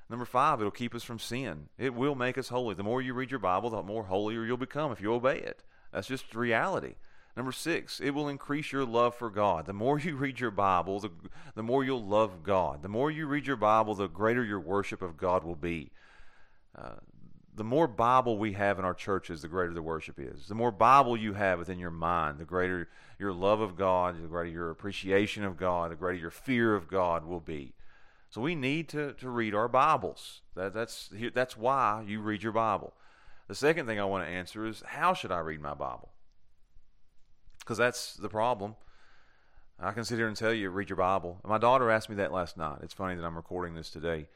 Number 0.09 0.25
five, 0.25 0.59
it'll 0.59 0.71
keep 0.71 0.93
us 0.93 1.03
from 1.03 1.19
sin. 1.19 1.69
It 1.77 1.93
will 1.93 2.15
make 2.15 2.37
us 2.37 2.49
holy. 2.49 2.75
The 2.75 2.83
more 2.83 3.01
you 3.01 3.13
read 3.13 3.31
your 3.31 3.39
Bible, 3.39 3.69
the 3.69 3.81
more 3.81 4.03
holier 4.03 4.45
you'll 4.45 4.57
become 4.57 4.91
if 4.91 5.01
you 5.01 5.13
obey 5.13 5.37
it. 5.37 5.63
That's 5.91 6.07
just 6.07 6.35
reality. 6.35 6.95
Number 7.35 7.51
six, 7.51 7.99
it 7.99 8.11
will 8.11 8.27
increase 8.27 8.71
your 8.71 8.85
love 8.85 9.15
for 9.15 9.29
God. 9.29 9.65
The 9.65 9.73
more 9.73 9.99
you 9.99 10.15
read 10.15 10.39
your 10.39 10.51
Bible, 10.51 10.99
the, 10.99 11.11
the 11.55 11.63
more 11.63 11.83
you'll 11.83 12.03
love 12.03 12.43
God. 12.43 12.81
The 12.81 12.89
more 12.89 13.09
you 13.11 13.27
read 13.27 13.47
your 13.47 13.55
Bible, 13.55 13.95
the 13.95 14.07
greater 14.07 14.43
your 14.43 14.59
worship 14.59 15.01
of 15.01 15.17
God 15.17 15.43
will 15.43 15.55
be. 15.55 15.91
Uh, 16.77 16.95
the 17.53 17.63
more 17.63 17.87
Bible 17.87 18.37
we 18.37 18.53
have 18.53 18.79
in 18.79 18.85
our 18.85 18.93
churches, 18.93 19.41
the 19.41 19.47
greater 19.47 19.73
the 19.73 19.81
worship 19.81 20.19
is. 20.19 20.47
The 20.47 20.55
more 20.55 20.71
Bible 20.71 21.17
you 21.17 21.33
have 21.33 21.59
within 21.59 21.79
your 21.79 21.91
mind, 21.91 22.37
the 22.37 22.45
greater 22.45 22.87
your 23.19 23.33
love 23.33 23.59
of 23.59 23.75
God, 23.75 24.21
the 24.21 24.27
greater 24.27 24.49
your 24.49 24.69
appreciation 24.71 25.43
of 25.43 25.57
God, 25.57 25.91
the 25.91 25.95
greater 25.95 26.17
your 26.17 26.31
fear 26.31 26.75
of 26.75 26.87
God 26.87 27.25
will 27.25 27.41
be. 27.41 27.73
So 28.29 28.39
we 28.39 28.55
need 28.55 28.87
to, 28.89 29.13
to 29.13 29.29
read 29.29 29.53
our 29.53 29.67
Bibles. 29.67 30.41
That, 30.55 30.73
that's, 30.73 31.09
that's 31.33 31.57
why 31.57 32.05
you 32.07 32.21
read 32.21 32.41
your 32.41 32.53
Bible. 32.53 32.93
The 33.49 33.55
second 33.55 33.85
thing 33.85 33.99
I 33.99 34.05
want 34.05 34.25
to 34.25 34.31
answer 34.31 34.65
is 34.65 34.81
how 34.85 35.13
should 35.13 35.31
I 35.31 35.39
read 35.39 35.61
my 35.61 35.73
Bible? 35.73 36.09
Because 37.61 37.77
that's 37.77 38.15
the 38.15 38.29
problem. 38.29 38.75
I 39.79 39.91
can 39.91 40.03
sit 40.03 40.17
here 40.17 40.27
and 40.27 40.37
tell 40.37 40.53
you, 40.53 40.69
read 40.69 40.89
your 40.89 40.97
Bible. 40.97 41.39
My 41.43 41.57
daughter 41.57 41.89
asked 41.89 42.09
me 42.09 42.15
that 42.17 42.31
last 42.31 42.57
night. 42.57 42.79
It's 42.83 42.93
funny 42.93 43.15
that 43.15 43.25
I'm 43.25 43.35
recording 43.35 43.73
this 43.73 43.89
today. 43.89 44.27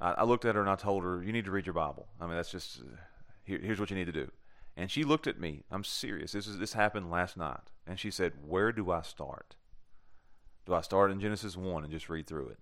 I, 0.00 0.12
I 0.12 0.24
looked 0.24 0.44
at 0.44 0.56
her 0.56 0.60
and 0.60 0.70
I 0.70 0.74
told 0.74 1.04
her, 1.04 1.22
you 1.22 1.32
need 1.32 1.44
to 1.44 1.52
read 1.52 1.66
your 1.66 1.74
Bible. 1.74 2.08
I 2.20 2.26
mean, 2.26 2.34
that's 2.34 2.50
just, 2.50 2.80
uh, 2.80 2.96
here, 3.44 3.60
here's 3.62 3.78
what 3.78 3.90
you 3.90 3.96
need 3.96 4.06
to 4.06 4.12
do. 4.12 4.30
And 4.76 4.90
she 4.90 5.04
looked 5.04 5.26
at 5.26 5.38
me. 5.38 5.62
I'm 5.70 5.84
serious. 5.84 6.32
This, 6.32 6.46
is, 6.46 6.58
this 6.58 6.72
happened 6.72 7.10
last 7.10 7.36
night. 7.36 7.70
And 7.86 8.00
she 8.00 8.10
said, 8.10 8.32
where 8.44 8.72
do 8.72 8.90
I 8.90 9.02
start? 9.02 9.54
Do 10.66 10.74
I 10.74 10.80
start 10.80 11.10
in 11.10 11.20
Genesis 11.20 11.56
1 11.56 11.84
and 11.84 11.92
just 11.92 12.08
read 12.08 12.26
through 12.26 12.48
it? 12.48 12.58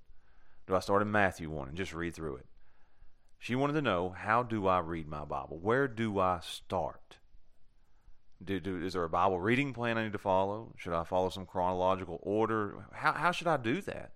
Do 0.67 0.75
I 0.75 0.81
start 0.81 1.03
in 1.03 1.11
Matthew 1.11 1.49
1 1.51 1.69
and 1.69 1.77
just 1.77 1.95
read 1.95 2.15
through 2.15 2.37
it? 2.37 2.47
She 3.39 3.55
wanted 3.55 3.73
to 3.75 3.83
know 3.83 4.11
how 4.11 4.43
do 4.43 4.67
I 4.67 4.81
read 4.81 5.09
my 5.09 5.25
Bible? 5.25 5.59
Where 5.59 5.89
do 5.89 6.19
I 6.19 6.41
start? 6.43 7.17
Do, 8.43 8.59
do, 8.59 8.83
is 8.83 8.95
there 8.95 9.05
a 9.05 9.09
Bible 9.09 9.41
reading 9.41 9.75
plan 9.75 9.99
I 9.99 10.05
need 10.05 10.13
to 10.13 10.19
follow? 10.19 10.73
Should 10.79 10.95
I 10.95 11.05
follow 11.05 11.29
some 11.29 11.45
chronological 11.45 12.19
order? 12.23 12.87
How, 12.93 13.13
how 13.13 13.33
should 13.33 13.47
I 13.47 13.59
do 13.59 13.83
that? 13.83 14.13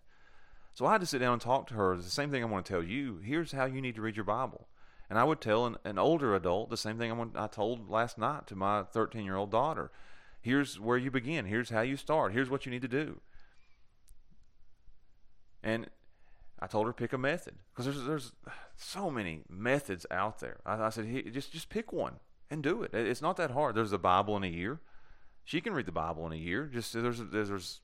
So 0.73 0.87
I 0.87 0.93
had 0.93 1.03
to 1.03 1.07
sit 1.07 1.19
down 1.19 1.35
and 1.35 1.43
talk 1.43 1.67
to 1.69 1.75
her. 1.75 1.95
It's 1.95 2.05
the 2.05 2.11
same 2.11 2.31
thing 2.31 2.43
I 2.43 2.47
want 2.47 2.65
to 2.65 2.73
tell 2.73 2.83
you. 2.83 3.21
Here's 3.23 3.53
how 3.53 3.67
you 3.67 3.81
need 3.81 3.95
to 3.97 4.03
read 4.03 4.17
your 4.17 4.25
Bible. 4.25 4.67
And 5.11 5.19
I 5.19 5.25
would 5.25 5.41
tell 5.41 5.67
an, 5.67 5.77
an 5.85 5.99
older 5.99 6.35
adult 6.35 6.71
the 6.71 6.77
same 6.77 6.99
thing 6.99 7.13
I, 7.13 7.45
I 7.45 7.47
told 7.47 7.91
last 7.91 8.19
night 8.19 8.47
to 8.49 8.57
my 8.57 8.83
13 8.83 9.25
year 9.25 9.37
old 9.37 9.51
daughter. 9.51 9.91
Here's 10.41 10.81
where 10.81 10.99
you 10.99 11.11
begin. 11.11 11.45
Here's 11.45 11.71
how 11.71 11.83
you 11.83 11.97
start. 11.97 12.33
Here's 12.33 12.51
what 12.51 12.67
you 12.67 12.73
need 12.73 12.83
to 12.83 12.89
do. 12.89 13.21
And 15.63 15.89
I 16.61 16.67
told 16.67 16.87
her 16.87 16.93
pick 16.93 17.13
a 17.13 17.19
method 17.19 17.55
because 17.73 17.87
there's 17.87 18.05
there's 18.05 18.33
so 18.77 19.11
many 19.11 19.43
methods 19.49 20.07
out 20.11 20.41
there. 20.41 20.59
I, 20.67 20.83
I 20.83 20.89
said 20.91 21.07
hey, 21.07 21.23
just 21.31 21.53
just 21.53 21.69
pick 21.69 21.93
one 21.93 22.17
and 22.51 22.63
do 22.63 22.83
it. 22.83 22.95
It's 22.95 23.23
not 23.23 23.37
that 23.37 23.51
hard. 23.51 23.75
There's 23.75 23.93
a 23.93 23.99
Bible 23.99 24.37
in 24.37 24.45
a 24.45 24.49
year. 24.49 24.81
She 25.45 25.61
can 25.61 25.75
read 25.75 25.87
the 25.87 25.93
Bible 25.93 26.27
in 26.27 26.33
a 26.33 26.37
year. 26.37 26.67
Just 26.67 26.93
there's 26.93 27.21
there's, 27.31 27.81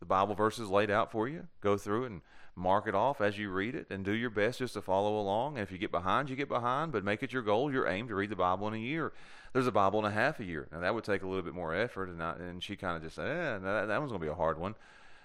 the 0.00 0.06
Bible 0.06 0.34
verses 0.34 0.68
laid 0.68 0.90
out 0.90 1.10
for 1.10 1.28
you. 1.28 1.48
Go 1.60 1.76
through 1.76 2.04
it 2.04 2.10
and 2.10 2.20
mark 2.56 2.86
it 2.86 2.94
off 2.94 3.20
as 3.20 3.38
you 3.38 3.50
read 3.50 3.74
it, 3.74 3.86
and 3.90 4.04
do 4.04 4.12
your 4.12 4.30
best 4.30 4.58
just 4.58 4.74
to 4.74 4.82
follow 4.82 5.18
along. 5.18 5.54
And 5.54 5.62
if 5.62 5.72
you 5.72 5.78
get 5.78 5.90
behind, 5.90 6.30
you 6.30 6.36
get 6.36 6.48
behind, 6.48 6.92
but 6.92 7.04
make 7.04 7.22
it 7.22 7.32
your 7.32 7.42
goal, 7.42 7.72
your 7.72 7.88
aim 7.88 8.06
to 8.08 8.14
read 8.14 8.30
the 8.30 8.36
Bible 8.36 8.68
in 8.68 8.74
a 8.74 8.78
year. 8.78 9.12
There's 9.52 9.66
a 9.66 9.72
Bible 9.72 10.00
in 10.00 10.04
a 10.04 10.10
half 10.10 10.40
a 10.40 10.44
year. 10.44 10.68
Now 10.70 10.80
that 10.80 10.94
would 10.94 11.04
take 11.04 11.22
a 11.22 11.26
little 11.26 11.42
bit 11.42 11.54
more 11.54 11.74
effort, 11.74 12.08
and 12.08 12.22
I, 12.22 12.34
and 12.34 12.62
she 12.62 12.76
kind 12.76 12.96
of 12.96 13.02
just 13.02 13.16
said, 13.16 13.26
eh, 13.26 13.58
that, 13.58 13.86
that 13.86 13.98
one's 13.98 14.10
going 14.10 14.20
to 14.20 14.26
be 14.26 14.30
a 14.30 14.34
hard 14.34 14.58
one. 14.58 14.74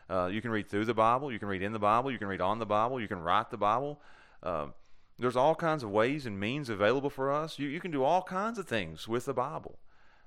Uh, 0.09 0.27
you 0.27 0.41
can 0.41 0.49
read 0.49 0.69
through 0.69 0.85
the 0.85 0.93
Bible. 0.93 1.31
You 1.31 1.37
can 1.39 1.47
read 1.47 1.61
in 1.61 1.71
the 1.71 1.79
Bible. 1.79 2.11
You 2.11 2.17
can 2.17 2.27
read 2.27 2.41
on 2.41 2.57
the 2.57 2.65
Bible. 2.65 2.99
You 2.99 3.07
can 3.07 3.21
write 3.21 3.51
the 3.51 3.57
Bible. 3.57 4.01
Uh, 4.41 4.67
there's 5.19 5.35
all 5.35 5.53
kinds 5.53 5.83
of 5.83 5.91
ways 5.91 6.25
and 6.25 6.39
means 6.39 6.69
available 6.69 7.09
for 7.09 7.31
us. 7.31 7.59
You, 7.59 7.67
you 7.67 7.81
can 7.81 7.91
do 7.91 8.03
all 8.03 8.21
kinds 8.21 8.57
of 8.57 8.67
things 8.67 9.07
with 9.07 9.25
the 9.25 9.33
Bible. 9.33 9.77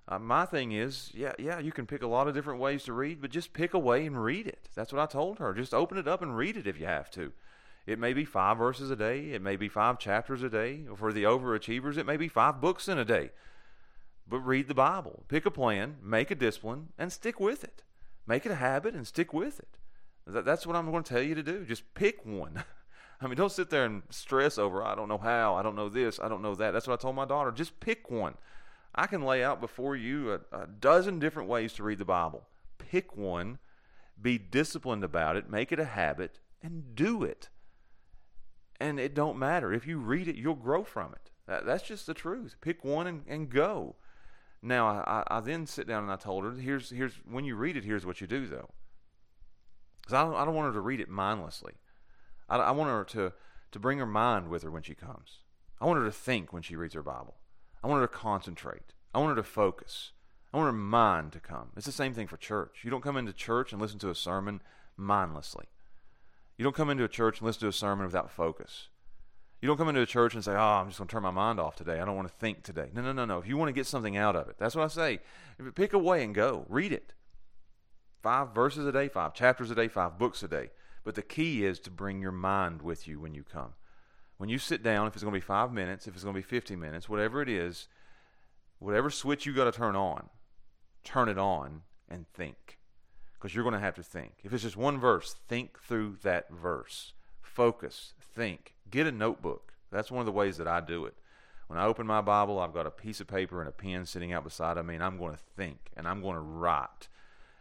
Uh, 0.06 0.18
my 0.18 0.44
thing 0.44 0.72
is, 0.72 1.10
yeah, 1.14 1.32
yeah, 1.38 1.58
you 1.58 1.72
can 1.72 1.86
pick 1.86 2.02
a 2.02 2.06
lot 2.06 2.28
of 2.28 2.34
different 2.34 2.60
ways 2.60 2.84
to 2.84 2.92
read, 2.92 3.20
but 3.20 3.30
just 3.30 3.52
pick 3.52 3.72
a 3.72 3.78
way 3.78 4.04
and 4.04 4.22
read 4.22 4.46
it. 4.46 4.68
That's 4.74 4.92
what 4.92 5.00
I 5.00 5.06
told 5.06 5.38
her. 5.38 5.54
Just 5.54 5.72
open 5.72 5.96
it 5.96 6.08
up 6.08 6.20
and 6.22 6.36
read 6.36 6.56
it 6.56 6.66
if 6.66 6.78
you 6.78 6.86
have 6.86 7.10
to. 7.12 7.32
It 7.86 7.98
may 7.98 8.12
be 8.12 8.24
five 8.24 8.58
verses 8.58 8.90
a 8.90 8.96
day. 8.96 9.30
It 9.30 9.42
may 9.42 9.56
be 9.56 9.68
five 9.68 9.98
chapters 9.98 10.42
a 10.42 10.50
day. 10.50 10.82
For 10.96 11.12
the 11.12 11.24
overachievers, 11.24 11.96
it 11.96 12.06
may 12.06 12.16
be 12.16 12.28
five 12.28 12.60
books 12.60 12.88
in 12.88 12.98
a 12.98 13.04
day. 13.04 13.30
But 14.28 14.40
read 14.40 14.68
the 14.68 14.74
Bible. 14.74 15.24
Pick 15.28 15.46
a 15.46 15.50
plan, 15.50 15.96
make 16.02 16.30
a 16.30 16.36
discipline, 16.36 16.88
and 16.98 17.12
stick 17.12 17.40
with 17.40 17.64
it. 17.64 17.82
Make 18.26 18.46
it 18.46 18.52
a 18.52 18.56
habit 18.56 18.94
and 18.94 19.06
stick 19.06 19.32
with 19.32 19.58
it. 19.58 19.78
That, 20.26 20.44
that's 20.44 20.66
what 20.66 20.76
I'm 20.76 20.90
going 20.90 21.02
to 21.02 21.12
tell 21.12 21.22
you 21.22 21.34
to 21.34 21.42
do. 21.42 21.64
Just 21.64 21.94
pick 21.94 22.24
one. 22.24 22.64
I 23.22 23.28
mean, 23.28 23.36
don't 23.36 23.52
sit 23.52 23.70
there 23.70 23.84
and 23.84 24.02
stress 24.10 24.58
over, 24.58 24.82
I 24.82 24.94
don't 24.94 25.08
know 25.08 25.18
how, 25.18 25.54
I 25.54 25.62
don't 25.62 25.76
know 25.76 25.88
this, 25.88 26.18
I 26.18 26.28
don't 26.28 26.42
know 26.42 26.54
that. 26.56 26.72
That's 26.72 26.88
what 26.88 26.94
I 26.94 27.02
told 27.02 27.14
my 27.14 27.24
daughter. 27.24 27.52
Just 27.52 27.78
pick 27.78 28.10
one. 28.10 28.34
I 28.94 29.06
can 29.06 29.22
lay 29.22 29.44
out 29.44 29.60
before 29.60 29.96
you 29.96 30.32
a, 30.32 30.62
a 30.62 30.66
dozen 30.66 31.18
different 31.18 31.48
ways 31.48 31.72
to 31.74 31.82
read 31.82 31.98
the 31.98 32.04
Bible. 32.04 32.46
Pick 32.78 33.16
one, 33.16 33.58
be 34.20 34.38
disciplined 34.38 35.04
about 35.04 35.36
it, 35.36 35.48
make 35.48 35.72
it 35.72 35.78
a 35.78 35.84
habit, 35.84 36.40
and 36.62 36.94
do 36.94 37.22
it. 37.22 37.48
And 38.80 38.98
it 38.98 39.14
don't 39.14 39.38
matter. 39.38 39.72
If 39.72 39.86
you 39.86 39.98
read 39.98 40.26
it, 40.26 40.36
you'll 40.36 40.54
grow 40.56 40.82
from 40.82 41.12
it. 41.12 41.30
That, 41.46 41.64
that's 41.64 41.84
just 41.84 42.06
the 42.06 42.14
truth. 42.14 42.56
Pick 42.60 42.84
one 42.84 43.06
and, 43.06 43.22
and 43.28 43.48
go. 43.48 43.94
Now, 44.60 44.88
I, 44.88 45.22
I 45.28 45.40
then 45.40 45.66
sit 45.66 45.86
down 45.86 46.02
and 46.02 46.12
I 46.12 46.16
told 46.16 46.44
her, 46.44 46.52
here's, 46.52 46.90
here's 46.90 47.14
when 47.28 47.44
you 47.44 47.54
read 47.54 47.76
it, 47.76 47.84
here's 47.84 48.04
what 48.04 48.20
you 48.20 48.26
do, 48.26 48.46
though. 48.46 48.70
Because 50.00 50.14
I 50.14 50.26
I 50.26 50.44
don't 50.44 50.54
want 50.54 50.66
her 50.66 50.72
to 50.72 50.80
read 50.80 51.00
it 51.00 51.08
mindlessly. 51.08 51.74
I, 52.52 52.56
I 52.58 52.70
want 52.70 52.90
her 52.90 53.04
to, 53.04 53.32
to 53.72 53.78
bring 53.78 53.98
her 53.98 54.06
mind 54.06 54.48
with 54.48 54.62
her 54.62 54.70
when 54.70 54.82
she 54.82 54.94
comes. 54.94 55.38
I 55.80 55.86
want 55.86 55.98
her 55.98 56.04
to 56.04 56.12
think 56.12 56.52
when 56.52 56.62
she 56.62 56.76
reads 56.76 56.94
her 56.94 57.02
Bible. 57.02 57.36
I 57.82 57.86
want 57.88 58.00
her 58.00 58.06
to 58.06 58.12
concentrate. 58.12 58.92
I 59.14 59.18
want 59.18 59.30
her 59.30 59.42
to 59.42 59.48
focus. 59.48 60.12
I 60.52 60.58
want 60.58 60.68
her 60.68 60.72
mind 60.72 61.32
to 61.32 61.40
come. 61.40 61.70
It's 61.76 61.86
the 61.86 61.92
same 61.92 62.12
thing 62.12 62.26
for 62.26 62.36
church. 62.36 62.80
You 62.82 62.90
don't 62.90 63.02
come 63.02 63.16
into 63.16 63.32
church 63.32 63.72
and 63.72 63.80
listen 63.80 63.98
to 64.00 64.10
a 64.10 64.14
sermon 64.14 64.60
mindlessly. 64.96 65.66
You 66.58 66.64
don't 66.64 66.76
come 66.76 66.90
into 66.90 67.04
a 67.04 67.08
church 67.08 67.40
and 67.40 67.46
listen 67.46 67.62
to 67.62 67.68
a 67.68 67.72
sermon 67.72 68.04
without 68.04 68.30
focus. 68.30 68.88
You 69.60 69.68
don't 69.68 69.78
come 69.78 69.88
into 69.88 70.02
a 70.02 70.06
church 70.06 70.34
and 70.34 70.44
say, 70.44 70.52
"Oh, 70.52 70.58
I'm 70.58 70.88
just 70.88 70.98
going 70.98 71.08
to 71.08 71.12
turn 71.12 71.22
my 71.22 71.30
mind 71.30 71.58
off 71.58 71.76
today. 71.76 72.00
I 72.00 72.04
don't 72.04 72.16
want 72.16 72.28
to 72.28 72.34
think 72.34 72.64
today." 72.64 72.90
No, 72.92 73.00
no, 73.00 73.12
no, 73.12 73.24
no. 73.24 73.38
If 73.38 73.46
you 73.46 73.56
want 73.56 73.68
to 73.68 73.72
get 73.72 73.86
something 73.86 74.16
out 74.16 74.36
of 74.36 74.48
it, 74.48 74.56
that's 74.58 74.74
what 74.74 74.84
I 74.84 74.88
say. 74.88 75.20
Pick 75.74 75.92
a 75.92 75.98
way 75.98 76.22
and 76.24 76.34
go. 76.34 76.66
Read 76.68 76.92
it. 76.92 77.14
Five 78.22 78.54
verses 78.54 78.86
a 78.86 78.92
day, 78.92 79.08
five 79.08 79.34
chapters 79.34 79.70
a 79.70 79.74
day, 79.74 79.88
five 79.88 80.18
books 80.18 80.42
a 80.42 80.48
day. 80.48 80.70
But 81.04 81.14
the 81.14 81.22
key 81.22 81.64
is 81.64 81.80
to 81.80 81.90
bring 81.90 82.20
your 82.20 82.32
mind 82.32 82.82
with 82.82 83.08
you 83.08 83.20
when 83.20 83.34
you 83.34 83.42
come. 83.42 83.74
When 84.36 84.48
you 84.48 84.58
sit 84.58 84.82
down, 84.82 85.06
if 85.06 85.14
it's 85.14 85.22
going 85.22 85.34
to 85.34 85.36
be 85.36 85.44
five 85.44 85.72
minutes, 85.72 86.06
if 86.06 86.14
it's 86.14 86.24
going 86.24 86.34
to 86.34 86.38
be 86.38 86.46
50 86.46 86.76
minutes, 86.76 87.08
whatever 87.08 87.42
it 87.42 87.48
is, 87.48 87.88
whatever 88.78 89.10
switch 89.10 89.46
you 89.46 89.54
got 89.54 89.64
to 89.64 89.72
turn 89.72 89.96
on, 89.96 90.28
turn 91.04 91.28
it 91.28 91.38
on 91.38 91.82
and 92.08 92.26
think. 92.28 92.78
Because 93.34 93.54
you're 93.54 93.64
going 93.64 93.74
to 93.74 93.80
have 93.80 93.96
to 93.96 94.02
think. 94.02 94.34
If 94.44 94.52
it's 94.52 94.62
just 94.62 94.76
one 94.76 94.98
verse, 94.98 95.34
think 95.48 95.78
through 95.80 96.18
that 96.22 96.50
verse. 96.50 97.12
Focus, 97.40 98.14
think. 98.20 98.74
Get 98.90 99.06
a 99.06 99.12
notebook. 99.12 99.74
That's 99.90 100.10
one 100.10 100.20
of 100.20 100.26
the 100.26 100.32
ways 100.32 100.56
that 100.56 100.68
I 100.68 100.80
do 100.80 101.04
it. 101.04 101.14
When 101.66 101.78
I 101.78 101.86
open 101.86 102.06
my 102.06 102.20
Bible, 102.20 102.58
I've 102.58 102.74
got 102.74 102.86
a 102.86 102.90
piece 102.90 103.20
of 103.20 103.26
paper 103.26 103.60
and 103.60 103.68
a 103.68 103.72
pen 103.72 104.06
sitting 104.06 104.32
out 104.32 104.44
beside 104.44 104.76
of 104.76 104.86
me, 104.86 104.94
and 104.94 105.02
I'm 105.02 105.18
going 105.18 105.32
to 105.32 105.40
think 105.56 105.90
and 105.96 106.06
I'm 106.06 106.20
going 106.20 106.34
to 106.34 106.40
write. 106.40 107.08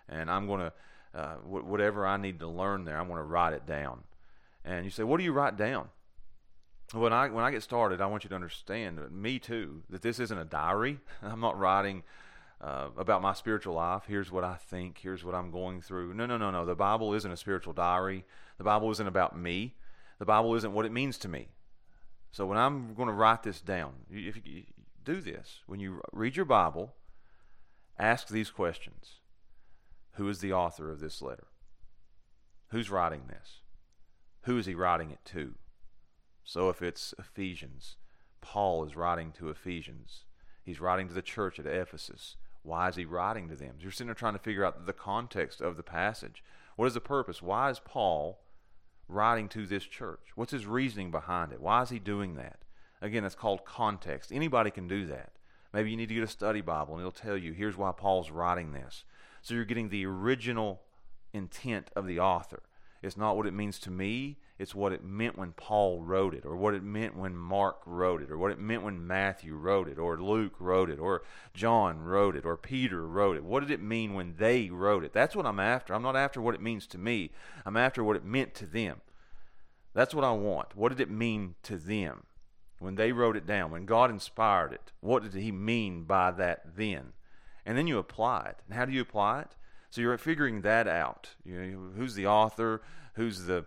And 0.10 0.30
I'm 0.30 0.48
going 0.48 0.60
to, 0.60 0.74
uh, 1.14 1.36
whatever 1.36 2.06
I 2.06 2.18
need 2.18 2.40
to 2.40 2.48
learn 2.48 2.86
there, 2.86 2.98
I'm 2.98 3.08
going 3.08 3.18
to 3.18 3.24
write 3.24 3.54
it 3.54 3.66
down. 3.66 4.04
And 4.64 4.86
you 4.86 4.92
say, 4.92 5.04
what 5.04 5.18
do 5.18 5.24
you 5.24 5.34
write 5.34 5.58
down? 5.58 5.90
When 6.94 7.14
I 7.14 7.30
when 7.30 7.46
I 7.46 7.52
get 7.52 7.64
started, 7.64 8.02
I 8.02 8.06
want 8.08 8.26
you 8.26 8.30
to 8.30 8.36
understand, 8.36 9.00
me 9.12 9.40
too, 9.40 9.84
that 9.90 10.02
this 10.02 10.20
isn't 10.20 10.38
a 10.38 10.44
diary. 10.44 11.00
I'm 11.22 11.40
not 11.40 11.58
writing 11.58 12.04
uh, 12.60 12.90
about 12.98 13.22
my 13.22 13.34
spiritual 13.34 13.76
life. 13.76 14.04
Here's 14.08 14.32
what 14.32 14.44
I 14.44 14.56
think. 14.56 15.00
Here's 15.02 15.24
what 15.24 15.34
I'm 15.34 15.52
going 15.52 15.82
through. 15.82 16.14
No, 16.14 16.26
no, 16.26 16.38
no, 16.38 16.52
no. 16.52 16.66
The 16.66 16.76
Bible 16.76 17.14
isn't 17.14 17.32
a 17.32 17.38
spiritual 17.38 17.74
diary. 17.74 18.26
The 18.58 18.64
Bible 18.64 18.92
isn't 18.92 19.08
about 19.08 19.38
me. 19.38 19.76
The 20.20 20.26
Bible 20.26 20.54
isn't 20.56 20.74
what 20.74 20.86
it 20.86 20.92
means 20.92 21.18
to 21.20 21.28
me. 21.28 21.48
So 22.32 22.46
when 22.46 22.58
I'm 22.58 22.94
going 22.94 23.08
to 23.08 23.14
write 23.14 23.44
this 23.44 23.62
down, 23.62 23.94
if 24.10 24.38
you 24.46 24.64
do 25.04 25.22
this, 25.22 25.62
when 25.66 25.80
you 25.80 26.02
read 26.14 26.36
your 26.36 26.46
Bible, 26.46 26.94
ask 27.98 28.28
these 28.28 28.50
questions. 28.50 29.21
Who 30.14 30.28
is 30.30 30.40
the 30.40 30.54
author 30.54 30.92
of 30.92 31.00
this 31.00 31.22
letter? 31.22 31.48
Who's 32.70 32.90
writing 32.90 33.24
this? 33.28 33.62
Who 34.44 34.58
is 34.58 34.66
he 34.66 34.76
writing 34.76 35.12
it 35.12 35.20
to? 35.26 35.56
So 36.44 36.70
if 36.70 36.82
it's 36.82 37.14
Ephesians, 37.20 37.98
Paul 38.42 38.84
is 38.84 38.96
writing 38.96 39.32
to 39.34 39.50
Ephesians. 39.50 40.26
He's 40.64 40.82
writing 40.82 41.08
to 41.08 41.14
the 41.14 41.22
church 41.22 41.60
at 41.60 41.66
Ephesus. 41.66 42.36
Why 42.64 42.90
is 42.90 42.96
he 42.96 43.06
writing 43.06 43.50
to 43.50 43.56
them? 43.56 43.76
You're 43.80 43.92
sitting 43.92 44.08
there 44.08 44.16
trying 44.16 44.34
to 44.34 44.40
figure 44.40 44.66
out 44.66 44.86
the 44.86 44.94
context 44.94 45.62
of 45.62 45.78
the 45.78 45.84
passage. 45.84 46.44
What 46.76 46.86
is 46.86 46.94
the 46.94 47.02
purpose? 47.02 47.42
Why 47.42 47.70
is 47.70 47.80
Paul 47.80 48.40
writing 49.08 49.50
to 49.50 49.66
this 49.66 49.84
church? 49.84 50.32
What's 50.36 50.52
his 50.52 50.66
reasoning 50.66 51.12
behind 51.12 51.52
it? 51.52 51.62
Why 51.62 51.82
is 51.82 51.90
he 51.90 52.00
doing 52.00 52.36
that? 52.36 52.60
Again, 53.02 53.24
that's 53.24 53.36
called 53.36 53.66
context. 53.66 54.32
Anybody 54.32 54.72
can 54.72 54.88
do 54.88 55.06
that. 55.08 55.32
Maybe 55.74 55.90
you 55.90 55.98
need 55.98 56.10
to 56.10 56.16
get 56.16 56.24
a 56.24 56.28
study 56.28 56.62
Bible 56.62 56.94
and 56.94 57.02
it'll 57.02 57.12
tell 57.12 57.38
you 57.38 57.54
here's 57.54 57.78
why 57.78 57.92
Paul's 57.92 58.30
writing 58.30 58.74
this. 58.74 59.04
So 59.42 59.54
you're 59.54 59.66
getting 59.66 59.90
the 59.90 60.06
original 60.06 60.82
intent 61.34 61.90
of 61.96 62.06
the 62.06 62.20
author. 62.20 62.62
It's 63.02 63.18
not 63.18 63.36
what 63.36 63.48
it 63.48 63.54
means 63.54 63.80
to 63.80 63.92
me, 63.92 64.38
it's 64.60 64.76
what 64.76 64.94
it 64.94 65.04
meant 65.04 65.36
when 65.36 65.54
Paul 65.54 66.02
wrote 66.02 66.36
it, 66.36 66.46
or 66.46 66.56
what 66.56 66.76
it 66.76 66.84
meant 66.84 67.18
when 67.18 67.36
Mark 67.36 67.82
wrote 67.88 68.22
it, 68.22 68.30
or 68.30 68.38
what 68.38 68.52
it 68.52 68.60
meant 68.60 68.84
when 68.84 69.08
Matthew 69.08 69.56
wrote 69.56 69.88
it, 69.88 69.98
or 69.98 70.22
Luke 70.22 70.54
wrote 70.60 70.88
it, 70.88 71.00
or 71.00 71.24
John 71.56 72.04
wrote 72.04 72.36
it, 72.36 72.46
or 72.46 72.58
Peter 72.58 73.08
wrote 73.08 73.38
it. 73.38 73.44
What 73.44 73.62
did 73.62 73.72
it 73.72 73.82
mean 73.82 74.14
when 74.14 74.36
they 74.38 74.70
wrote 74.70 75.04
it? 75.04 75.14
That's 75.14 75.36
what 75.36 75.48
I'm 75.48 75.60
after. 75.60 75.96
I'm 75.96 76.04
not 76.04 76.16
after 76.16 76.40
what 76.40 76.54
it 76.54 76.62
means 76.62 76.86
to 76.88 77.00
me, 77.00 77.32
I'm 77.66 77.76
after 77.76 78.04
what 78.04 78.18
it 78.18 78.24
meant 78.24 78.54
to 78.56 78.68
them. 78.68 79.02
That's 79.96 80.14
what 80.14 80.24
I 80.24 80.32
want. 80.32 80.76
What 80.76 80.90
did 80.90 81.02
it 81.02 81.10
mean 81.10 81.56
to 81.64 81.78
them 81.78 82.24
when 82.78 82.96
they 82.96 83.12
wrote 83.12 83.36
it 83.36 83.48
down? 83.48 83.72
When 83.72 83.86
God 83.86 84.12
inspired 84.12 84.74
it, 84.74 84.92
what 85.00 85.24
did 85.24 85.34
He 85.34 85.52
mean 85.52 86.04
by 86.04 86.30
that 86.30 86.76
then? 86.78 87.14
And 87.66 87.78
then 87.78 87.88
you 87.88 87.98
apply 87.98 88.48
it. 88.50 88.58
And 88.66 88.76
how 88.76 88.86
do 88.86 88.92
you 88.92 89.02
apply 89.02 89.42
it? 89.42 89.56
So 89.90 90.02
you're 90.02 90.18
figuring 90.18 90.62
that 90.62 90.88
out. 90.88 91.32
You 91.44 91.62
know, 91.62 91.90
who's 91.96 92.16
the 92.16 92.28
author? 92.28 92.82
Who's 93.16 93.46
the 93.46 93.66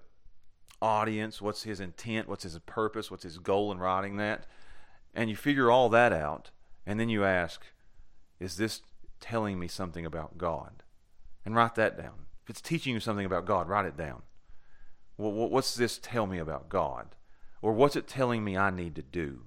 audience? 0.81 1.41
What's 1.41 1.63
his 1.63 1.81
intent? 1.81 2.29
What's 2.29 2.45
his 2.45 2.59
purpose? 2.61 3.11
What's 3.11 3.25
his 3.25 3.39
goal 3.39 3.71
in 3.73 3.79
writing 3.79 4.17
that? 4.17 4.47
And 5.15 5.31
you 5.31 5.37
figure 5.37 5.71
all 5.71 5.89
that 5.91 6.13
out, 6.13 6.51
and 6.85 6.99
then 6.99 7.09
you 7.09 7.25
ask, 7.25 7.63
is 8.41 8.57
this 8.57 8.83
telling 9.21 9.59
me 9.59 9.69
something 9.69 10.05
about 10.05 10.39
God? 10.39 10.83
And 11.45 11.55
write 11.55 11.77
that 11.77 11.97
down. 11.97 12.27
If 12.43 12.51
it's 12.51 12.61
teaching 12.61 12.95
you 12.95 13.01
something 13.01 13.25
about 13.25 13.47
God, 13.47 13.69
write 13.69 13.87
it 13.87 13.97
down. 13.97 14.23
Well, 15.17 15.31
what's 15.31 15.75
this 15.75 15.99
tell 15.99 16.27
me 16.27 16.39
about 16.39 16.69
God? 16.69 17.15
Or 17.63 17.73
what's 17.73 17.97
it 17.97 18.09
telling 18.09 18.45
me 18.45 18.57
I 18.57 18.71
need 18.71 18.97
to 18.97 19.03
do? 19.03 19.43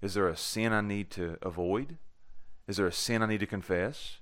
Is 0.00 0.14
there 0.14 0.28
a 0.28 0.36
sin 0.36 0.72
I 0.72 0.80
need 0.80 1.10
to 1.10 1.36
avoid? 1.42 1.98
Is 2.68 2.76
there 2.76 2.86
a 2.86 2.92
sin 2.92 3.22
I 3.22 3.26
need 3.26 3.40
to 3.40 3.46
confess? 3.46 4.18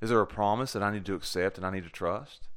Is 0.00 0.10
there 0.10 0.20
a 0.20 0.26
promise 0.26 0.72
that 0.72 0.82
I 0.82 0.92
need 0.92 1.04
to 1.06 1.14
accept 1.14 1.56
and 1.56 1.66
I 1.66 1.70
need 1.70 1.84
to 1.84 1.90
trust? 1.90 2.48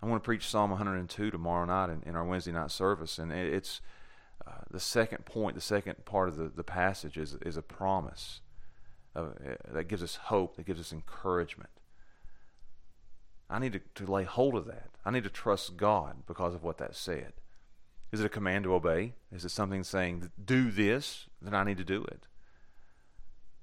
I'm 0.00 0.08
going 0.08 0.20
to 0.20 0.24
preach 0.24 0.48
Psalm 0.48 0.70
102 0.70 1.30
tomorrow 1.30 1.64
night 1.64 1.90
in, 1.90 2.02
in 2.06 2.14
our 2.14 2.24
Wednesday 2.24 2.52
night 2.52 2.70
service, 2.70 3.18
and 3.18 3.32
it's 3.32 3.80
uh, 4.46 4.52
the 4.70 4.78
second 4.78 5.24
point, 5.24 5.56
the 5.56 5.60
second 5.60 6.04
part 6.04 6.28
of 6.28 6.36
the, 6.36 6.48
the 6.48 6.62
passage 6.62 7.18
is, 7.18 7.34
is 7.44 7.56
a 7.56 7.62
promise 7.62 8.40
uh, 9.16 9.26
that 9.68 9.88
gives 9.88 10.02
us 10.02 10.16
hope, 10.16 10.56
that 10.56 10.66
gives 10.66 10.78
us 10.78 10.92
encouragement. 10.92 11.70
I 13.50 13.58
need 13.58 13.72
to, 13.72 13.80
to 13.96 14.10
lay 14.10 14.24
hold 14.24 14.54
of 14.54 14.66
that. 14.66 14.90
I 15.04 15.10
need 15.10 15.24
to 15.24 15.30
trust 15.30 15.76
God 15.76 16.26
because 16.26 16.54
of 16.54 16.62
what 16.62 16.78
that 16.78 16.94
said. 16.94 17.32
Is 18.12 18.20
it 18.20 18.26
a 18.26 18.30
command 18.30 18.64
to 18.64 18.74
obey? 18.74 19.14
Is 19.32 19.44
it 19.44 19.50
something 19.50 19.82
saying, 19.82 20.30
do 20.42 20.70
this? 20.70 21.26
Then 21.42 21.54
I 21.54 21.64
need 21.64 21.78
to 21.78 21.84
do 21.84 22.04
it. 22.04 22.26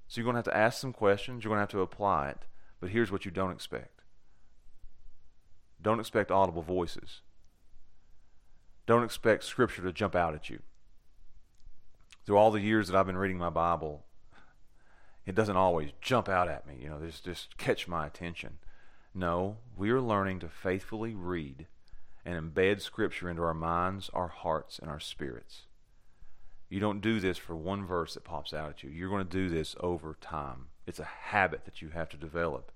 So 0.08 0.20
you're 0.20 0.24
going 0.24 0.34
to 0.34 0.38
have 0.38 0.54
to 0.54 0.56
ask 0.56 0.80
some 0.80 0.92
questions. 0.92 1.42
You're 1.42 1.50
going 1.50 1.58
to 1.58 1.62
have 1.62 1.70
to 1.70 1.80
apply 1.80 2.30
it. 2.30 2.46
But 2.80 2.90
here's 2.90 3.10
what 3.10 3.24
you 3.24 3.30
don't 3.30 3.50
expect 3.50 4.02
don't 5.80 6.00
expect 6.00 6.30
audible 6.30 6.62
voices. 6.62 7.20
Don't 8.86 9.04
expect 9.04 9.44
Scripture 9.44 9.82
to 9.82 9.92
jump 9.92 10.14
out 10.14 10.34
at 10.34 10.48
you. 10.48 10.60
Through 12.24 12.36
all 12.36 12.50
the 12.50 12.60
years 12.60 12.88
that 12.88 12.96
I've 12.96 13.06
been 13.06 13.18
reading 13.18 13.38
my 13.38 13.50
Bible, 13.50 14.04
it 15.24 15.34
doesn't 15.34 15.56
always 15.56 15.90
jump 16.00 16.28
out 16.28 16.48
at 16.48 16.66
me, 16.66 16.76
you 16.80 16.88
know, 16.88 17.00
just, 17.04 17.24
just 17.24 17.56
catch 17.56 17.88
my 17.88 18.06
attention. 18.06 18.58
No, 19.14 19.58
we 19.76 19.90
are 19.90 20.00
learning 20.00 20.40
to 20.40 20.48
faithfully 20.48 21.14
read 21.14 21.66
and 22.24 22.54
embed 22.54 22.80
Scripture 22.80 23.30
into 23.30 23.42
our 23.42 23.54
minds, 23.54 24.10
our 24.12 24.28
hearts, 24.28 24.78
and 24.78 24.90
our 24.90 25.00
spirits. 25.00 25.62
You 26.68 26.80
don't 26.80 27.00
do 27.00 27.20
this 27.20 27.38
for 27.38 27.54
one 27.54 27.86
verse 27.86 28.14
that 28.14 28.24
pops 28.24 28.52
out 28.52 28.70
at 28.70 28.82
you. 28.82 28.90
You're 28.90 29.10
going 29.10 29.26
to 29.26 29.30
do 29.30 29.48
this 29.48 29.76
over 29.80 30.16
time. 30.20 30.66
It's 30.86 30.98
a 30.98 31.04
habit 31.04 31.64
that 31.64 31.80
you 31.80 31.90
have 31.90 32.08
to 32.10 32.16
develop. 32.16 32.72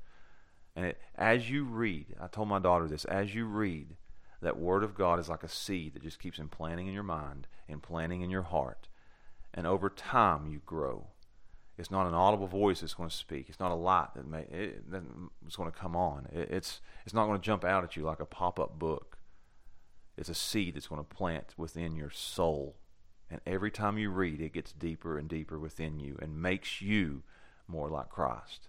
And 0.77 0.87
it, 0.87 0.99
as 1.17 1.51
you 1.51 1.65
read, 1.65 2.15
I 2.21 2.29
told 2.29 2.49
my 2.49 2.61
daughter 2.61 2.87
this, 2.87 3.05
as 3.05 3.35
you 3.35 3.47
read, 3.47 3.97
that 4.41 4.59
Word 4.59 4.85
of 4.85 4.95
God 4.95 5.19
is 5.19 5.29
like 5.29 5.43
a 5.43 5.49
seed 5.49 5.95
that 5.95 6.03
just 6.03 6.21
keeps 6.21 6.39
implanting 6.39 6.87
in 6.87 6.95
your 6.95 7.03
mind, 7.03 7.47
implanting 7.69 8.23
in 8.23 8.31
your 8.31 8.43
heart. 8.43 8.89
And 9.53 9.67
over 9.67 9.91
time, 9.91 10.47
you 10.47 10.61
grow. 10.65 11.09
It's 11.77 11.91
not 11.91 12.07
an 12.07 12.15
audible 12.15 12.47
voice 12.47 12.81
that's 12.81 12.95
going 12.95 13.09
to 13.09 13.17
speak. 13.17 13.47
It's 13.49 13.59
not 13.59 13.73
a 13.73 13.75
light 13.75 14.15
that 14.15 14.27
may, 14.27 14.43
it, 14.51 14.91
that's 14.91 15.57
going 15.57 15.71
to 15.71 15.77
come 15.77 15.97
on. 15.97 16.29
It, 16.33 16.51
it's, 16.51 16.81
it's 17.05 17.15
not 17.15 17.27
going 17.27 17.41
to 17.41 17.45
jump 17.45 17.65
out 17.65 17.85
at 17.85 17.97
you 17.97 18.03
like 18.05 18.21
a 18.21 18.27
pop 18.27 18.61
up 18.61 18.79
book. 18.79 19.19
It's 20.17 20.29
a 20.29 20.35
seed 20.35 20.75
that's 20.75 20.89
going 20.89 21.01
to 21.01 21.15
plant 21.17 21.55
within 21.57 21.97
your 21.97 22.11
soul. 22.11 22.77
And 23.31 23.41
every 23.47 23.71
time 23.71 23.99
you 23.99 24.11
read, 24.11 24.41
it 24.41 24.53
gets 24.53 24.73
deeper 24.73 25.19
and 25.19 25.29
deeper 25.29 25.59
within 25.59 26.01
you 26.01 26.19
and 26.21 26.43
makes 26.43 26.83
you 26.83 27.23
more 27.69 27.89
like 27.89 28.09
Christ. 28.09 28.69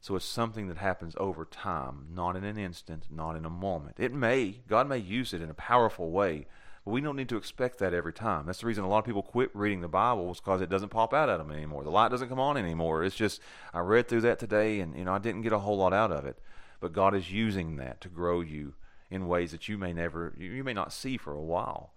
So 0.00 0.16
it's 0.16 0.24
something 0.24 0.68
that 0.68 0.78
happens 0.78 1.14
over 1.18 1.44
time, 1.44 2.06
not 2.12 2.36
in 2.36 2.44
an 2.44 2.58
instant, 2.58 3.06
not 3.10 3.36
in 3.36 3.44
a 3.44 3.50
moment. 3.50 3.96
It 3.98 4.12
may, 4.12 4.60
God 4.68 4.88
may 4.88 4.98
use 4.98 5.32
it 5.32 5.42
in 5.42 5.50
a 5.50 5.54
powerful 5.54 6.10
way, 6.10 6.46
but 6.84 6.92
we 6.92 7.00
don't 7.00 7.16
need 7.16 7.28
to 7.30 7.36
expect 7.36 7.78
that 7.78 7.92
every 7.92 8.12
time. 8.12 8.46
That's 8.46 8.60
the 8.60 8.66
reason 8.66 8.84
a 8.84 8.88
lot 8.88 9.00
of 9.00 9.04
people 9.04 9.22
quit 9.22 9.50
reading 9.54 9.80
the 9.80 9.88
Bible 9.88 10.30
is 10.30 10.40
because 10.40 10.60
it 10.60 10.70
doesn't 10.70 10.90
pop 10.90 11.12
out 11.12 11.28
at 11.28 11.38
them 11.38 11.50
anymore. 11.50 11.82
The 11.82 11.90
light 11.90 12.10
doesn't 12.10 12.28
come 12.28 12.40
on 12.40 12.56
anymore. 12.56 13.02
It's 13.04 13.16
just 13.16 13.40
I 13.74 13.80
read 13.80 14.08
through 14.08 14.22
that 14.22 14.38
today, 14.38 14.80
and 14.80 14.96
you 14.96 15.04
know 15.04 15.12
I 15.12 15.18
didn't 15.18 15.42
get 15.42 15.52
a 15.52 15.58
whole 15.58 15.76
lot 15.76 15.92
out 15.92 16.12
of 16.12 16.24
it. 16.24 16.38
But 16.80 16.92
God 16.92 17.14
is 17.14 17.32
using 17.32 17.76
that 17.76 18.00
to 18.02 18.08
grow 18.08 18.40
you 18.40 18.74
in 19.10 19.26
ways 19.26 19.50
that 19.50 19.68
you 19.68 19.76
may 19.76 19.92
never, 19.92 20.34
you 20.38 20.62
may 20.62 20.74
not 20.74 20.92
see 20.92 21.16
for 21.16 21.32
a 21.32 21.42
while. 21.42 21.92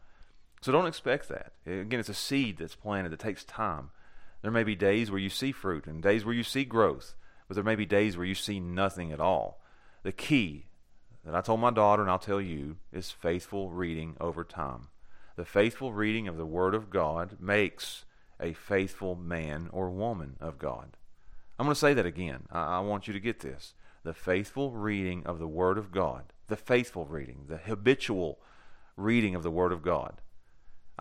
So 0.61 0.71
don't 0.71 0.87
expect 0.87 1.27
that. 1.29 1.53
Again, 1.65 1.99
it's 1.99 2.09
a 2.09 2.13
seed 2.13 2.57
that's 2.57 2.75
planted 2.75 3.11
that 3.11 3.19
takes 3.19 3.43
time. 3.43 3.89
There 4.41 4.51
may 4.51 4.63
be 4.63 4.75
days 4.75 5.09
where 5.09 5.19
you 5.19 5.29
see 5.29 5.51
fruit 5.51 5.87
and 5.87 6.03
days 6.03 6.23
where 6.23 6.35
you 6.35 6.43
see 6.43 6.65
growth, 6.65 7.15
but 7.47 7.55
there 7.55 7.63
may 7.63 7.75
be 7.75 7.85
days 7.85 8.15
where 8.15 8.25
you 8.25 8.35
see 8.35 8.59
nothing 8.59 9.11
at 9.11 9.19
all. 9.19 9.61
The 10.03 10.11
key 10.11 10.67
that 11.25 11.35
I 11.35 11.41
told 11.41 11.59
my 11.59 11.71
daughter 11.71 12.01
and 12.01 12.11
I'll 12.11 12.19
tell 12.19 12.41
you 12.41 12.77
is 12.91 13.11
faithful 13.11 13.69
reading 13.69 14.15
over 14.19 14.43
time. 14.43 14.87
The 15.35 15.45
faithful 15.45 15.93
reading 15.93 16.27
of 16.27 16.37
the 16.37 16.45
Word 16.45 16.75
of 16.75 16.89
God 16.89 17.37
makes 17.39 18.05
a 18.39 18.53
faithful 18.53 19.15
man 19.15 19.69
or 19.71 19.89
woman 19.89 20.35
of 20.39 20.57
God. 20.57 20.97
I'm 21.57 21.65
going 21.65 21.73
to 21.75 21.79
say 21.79 21.93
that 21.93 22.05
again. 22.05 22.43
I, 22.51 22.77
I 22.77 22.79
want 22.79 23.07
you 23.07 23.13
to 23.13 23.19
get 23.19 23.39
this. 23.39 23.73
The 24.03 24.13
faithful 24.13 24.71
reading 24.71 25.23
of 25.25 25.37
the 25.37 25.47
Word 25.47 25.77
of 25.77 25.91
God, 25.91 26.33
the 26.47 26.55
faithful 26.55 27.05
reading, 27.05 27.45
the 27.47 27.57
habitual 27.57 28.39
reading 28.97 29.35
of 29.35 29.43
the 29.43 29.51
Word 29.51 29.71
of 29.71 29.83
God. 29.83 30.21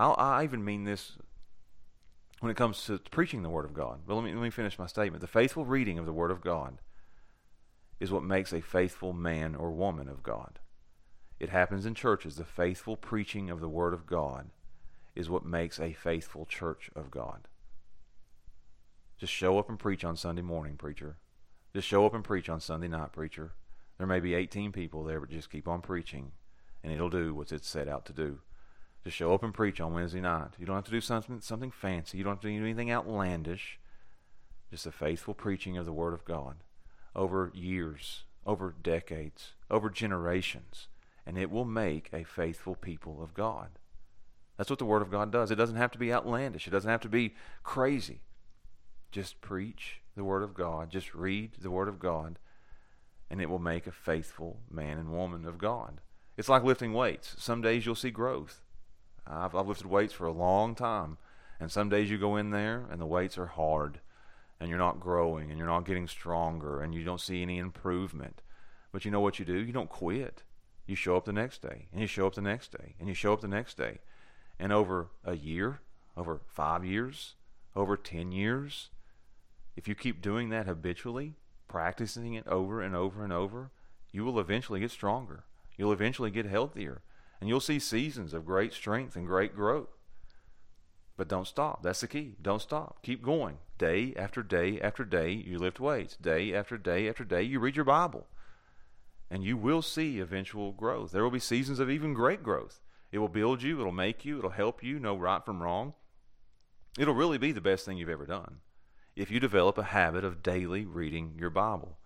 I'll, 0.01 0.17
I 0.19 0.45
even 0.45 0.65
mean 0.65 0.85
this 0.85 1.19
when 2.41 2.51
it 2.51 2.57
comes 2.57 2.87
to 2.87 2.99
preaching 3.11 3.43
the 3.43 3.51
Word 3.51 3.67
of 3.67 3.75
God. 3.75 4.01
But 4.07 4.15
let 4.15 4.25
me, 4.25 4.33
let 4.33 4.43
me 4.43 4.49
finish 4.49 4.79
my 4.79 4.87
statement. 4.87 5.21
The 5.21 5.27
faithful 5.27 5.67
reading 5.67 5.99
of 5.99 6.07
the 6.07 6.13
Word 6.15 6.31
of 6.31 6.41
God 6.41 6.79
is 8.01 8.11
what 8.11 8.23
makes 8.23 8.55
a 8.55 8.63
faithful 8.63 9.13
man 9.13 9.55
or 9.55 9.71
woman 9.71 10.09
of 10.09 10.23
God. 10.23 10.59
It 11.39 11.51
happens 11.51 11.85
in 11.85 11.95
churches. 11.95 12.37
The 12.37 12.47
faithful 12.47 12.97
preaching 12.97 13.51
of 13.51 13.61
the 13.61 13.69
Word 13.69 13.93
of 13.93 14.07
God 14.07 14.49
is 15.15 15.29
what 15.29 15.45
makes 15.45 15.79
a 15.79 15.93
faithful 15.93 16.47
church 16.47 16.89
of 16.97 17.11
God. 17.11 17.47
Just 19.19 19.35
show 19.35 19.59
up 19.59 19.69
and 19.69 19.79
preach 19.79 20.03
on 20.03 20.17
Sunday 20.17 20.41
morning, 20.41 20.79
preacher. 20.79 21.19
Just 21.75 21.87
show 21.87 22.07
up 22.07 22.15
and 22.15 22.25
preach 22.25 22.49
on 22.49 22.61
Sunday 22.61 22.89
night, 22.89 23.13
preacher. 23.13 23.53
There 23.99 24.07
may 24.07 24.21
be 24.21 24.33
18 24.33 24.73
people 24.73 25.05
there, 25.05 25.21
but 25.21 25.29
just 25.29 25.51
keep 25.51 25.69
on 25.69 25.83
preaching, 25.83 26.33
and 26.83 26.91
it'll 26.91 27.11
do 27.11 27.35
what 27.35 27.53
it's 27.53 27.69
set 27.69 27.87
out 27.87 28.07
to 28.07 28.15
do 28.15 28.39
to 29.05 29.11
show 29.11 29.33
up 29.35 29.43
and 29.43 29.55
preach 29.55 29.81
on 29.81 29.95
Wednesday 29.95 30.21
night. 30.21 30.51
You 30.59 30.67
don't 30.67 30.77
have 30.77 30.85
to 30.85 30.91
do 30.91 31.01
something 31.01 31.41
something 31.41 31.71
fancy. 31.71 32.19
You 32.19 32.25
don't 32.25 32.35
have 32.35 32.43
to 32.43 32.49
do 32.49 32.63
anything 32.63 32.91
outlandish. 32.91 33.79
Just 34.71 34.87
a 34.87 34.93
faithful 34.93 35.35
preaching 35.35 35.77
of 35.77 35.87
the 35.87 35.93
Word 35.93 36.15
of 36.15 36.25
God 36.25 36.57
over 37.15 37.51
years, 37.55 38.25
over 38.47 38.75
decades, 38.83 39.55
over 39.71 39.91
generations, 39.91 40.87
and 41.27 41.37
it 41.37 41.51
will 41.51 41.65
make 41.65 42.09
a 42.13 42.25
faithful 42.25 42.77
people 42.77 43.23
of 43.23 43.35
God. 43.35 43.71
That's 44.57 44.71
what 44.71 44.79
the 44.79 44.85
Word 44.85 45.03
of 45.03 45.11
God 45.11 45.33
does. 45.33 45.51
It 45.51 45.57
doesn't 45.57 45.77
have 45.77 45.91
to 45.93 45.99
be 45.99 46.13
outlandish. 46.13 46.67
It 46.67 46.71
doesn't 46.71 46.91
have 46.91 47.01
to 47.01 47.09
be 47.09 47.35
crazy. 47.63 48.21
Just 49.11 49.41
preach 49.41 50.03
the 50.15 50.25
Word 50.25 50.43
of 50.43 50.55
God. 50.55 50.91
Just 50.91 51.15
read 51.15 51.53
the 51.61 51.71
Word 51.71 51.89
of 51.89 51.99
God, 51.99 52.39
and 53.31 53.41
it 53.41 53.49
will 53.49 53.59
make 53.59 53.87
a 53.87 53.93
faithful 53.93 54.61
man 54.71 54.99
and 54.99 55.13
woman 55.13 55.47
of 55.47 55.59
God. 55.59 56.01
It's 56.37 56.49
like 56.49 56.63
lifting 56.63 56.93
weights. 56.93 57.35
Some 57.39 57.61
days 57.61 57.87
you'll 57.87 57.95
see 57.95 58.11
growth. 58.11 58.63
I've, 59.27 59.55
I've 59.55 59.69
lifted 59.69 59.87
weights 59.87 60.13
for 60.13 60.27
a 60.27 60.33
long 60.33 60.75
time, 60.75 61.19
and 61.59 61.71
some 61.71 61.89
days 61.89 62.11
you 62.11 62.19
go 62.19 62.37
in 62.37 62.51
there 62.51 62.87
and 62.91 63.01
the 63.01 63.07
weights 63.07 63.39
are 63.39 63.47
hard, 63.47 64.01
and 64.59 64.69
you're 64.69 64.79
not 64.79 65.01
growing, 65.01 65.51
and 65.51 65.59
you're 65.59 65.67
not 65.67 65.87
getting 65.87 66.09
stronger, 66.09 66.83
and 66.83 66.95
you 66.95 67.05
don't 67.05 67.21
see 67.21 67.43
any 67.43 67.59
improvement. 67.59 68.43
But 68.93 69.05
you 69.05 69.11
know 69.11 69.21
what 69.21 69.39
you 69.39 69.45
do? 69.45 69.55
You 69.59 69.73
don't 69.73 69.89
quit. 69.89 70.43
You 70.87 70.97
show 70.97 71.17
up 71.17 71.25
the 71.25 71.33
next 71.33 71.63
day, 71.63 71.87
and 71.93 72.01
you 72.01 72.07
show 72.07 72.27
up 72.27 72.35
the 72.35 72.41
next 72.43 72.73
day, 72.73 72.95
and 72.99 73.09
you 73.09 73.15
show 73.15 73.33
up 73.33 73.41
the 73.41 73.49
next 73.49 73.77
day. 73.77 73.99
And 74.59 74.73
over 74.73 75.09
a 75.25 75.37
year, 75.37 75.81
over 76.17 76.41
five 76.47 76.85
years, 76.85 77.35
over 77.75 77.97
10 77.97 78.33
years, 78.33 78.91
If 79.77 79.89
you 79.89 79.95
keep 79.95 80.21
doing 80.21 80.51
that 80.51 80.67
habitually, 80.67 81.37
practicing 81.69 82.35
it 82.35 82.47
over 82.47 82.83
and 82.83 82.95
over 82.95 83.25
and 83.25 83.33
over, 83.33 83.71
you 84.13 84.25
will 84.25 84.41
eventually 84.41 84.81
get 84.81 84.91
stronger. 84.91 85.45
You'll 85.77 85.93
eventually 85.93 86.31
get 86.31 86.45
healthier. 86.45 87.01
And 87.41 87.49
you'll 87.49 87.61
see 87.61 87.79
seasons 87.79 88.35
of 88.35 88.45
great 88.45 88.73
strength 88.73 89.17
and 89.17 89.27
great 89.27 89.55
growth. 89.55 89.97
But 91.17 91.29
don't 91.29 91.47
stop. 91.47 91.83
That's 91.83 92.01
the 92.01 92.09
key. 92.09 92.37
Don't 92.41 92.63
stop. 92.63 93.03
Keep 93.03 93.23
going. 93.23 93.59
Day 93.79 94.15
after 94.17 94.43
day 94.43 94.81
after 94.81 95.05
day, 95.05 95.31
you 95.33 95.59
lift 95.59 95.81
weights. 95.81 96.17
Day 96.17 96.55
after 96.55 96.77
day 96.77 97.09
after 97.09 97.25
day, 97.25 97.43
you 97.43 97.61
read 97.61 97.77
your 97.77 97.85
Bible. 97.85 98.27
And 99.31 99.45
you 99.45 99.57
will 99.57 99.83
see 99.83 100.19
eventual 100.19 100.73
growth. 100.73 101.13
There 101.13 101.23
will 101.23 101.31
be 101.31 101.39
seasons 101.39 101.79
of 101.79 101.91
even 101.91 102.15
great 102.15 102.43
growth. 102.43 102.81
It 103.13 103.19
will 103.19 103.29
build 103.29 103.63
you, 103.63 103.81
it'll 103.81 103.93
make 103.93 104.25
you, 104.25 104.39
it'll 104.39 104.51
help 104.51 104.83
you 104.83 104.99
know 104.99 105.17
right 105.17 105.45
from 105.45 105.63
wrong. 105.63 105.95
It'll 106.99 107.15
really 107.15 107.39
be 107.39 107.53
the 107.53 107.61
best 107.61 107.85
thing 107.85 107.97
you've 107.97 108.09
ever 108.09 108.27
done 108.27 108.59
if 109.17 109.31
you 109.31 109.41
develop 109.41 109.77
a 109.77 109.83
habit 109.83 110.25
of 110.25 110.43
daily 110.43 110.87
reading 110.87 111.35
your 111.39 111.51
Bible. 111.51 111.99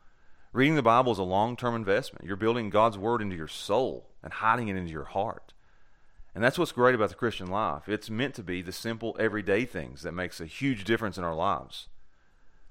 Reading 0.55 0.77
the 0.77 0.83
Bible 0.83 1.11
is 1.11 1.19
a 1.19 1.25
long 1.25 1.57
term 1.57 1.75
investment. 1.75 2.25
You're 2.25 2.37
building 2.37 2.71
God's 2.71 2.97
Word 2.97 3.21
into 3.21 3.35
your 3.35 3.49
soul 3.49 4.11
and 4.23 4.33
hiding 4.33 4.69
it 4.69 4.77
into 4.77 4.93
your 4.93 5.07
heart. 5.07 5.53
And 6.33 6.45
that's 6.45 6.57
what's 6.57 6.71
great 6.71 6.95
about 6.95 7.09
the 7.09 7.17
Christian 7.17 7.49
life. 7.49 7.89
It's 7.89 8.09
meant 8.09 8.37
to 8.37 8.45
be 8.45 8.63
the 8.63 8.71
simple, 8.71 9.17
everyday 9.19 9.65
things 9.65 10.03
that 10.03 10.13
makes 10.13 10.41
a 10.41 10.47
huge 10.47 10.85
difference 10.85 11.19
in 11.19 11.25
our 11.25 11.35
lives. 11.35 11.89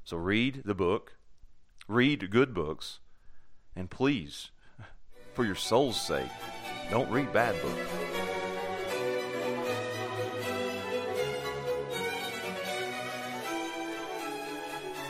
So 0.05 0.15
read 0.15 0.61
the 0.63 0.73
book, 0.73 1.17
read 1.89 2.31
good 2.31 2.53
books, 2.53 2.99
and 3.75 3.89
please, 3.89 4.51
for 5.33 5.43
your 5.43 5.55
soul's 5.55 5.99
sake, 5.99 6.31
don't 6.89 7.11
read 7.11 7.33
bad 7.33 7.61
books. 7.61 8.12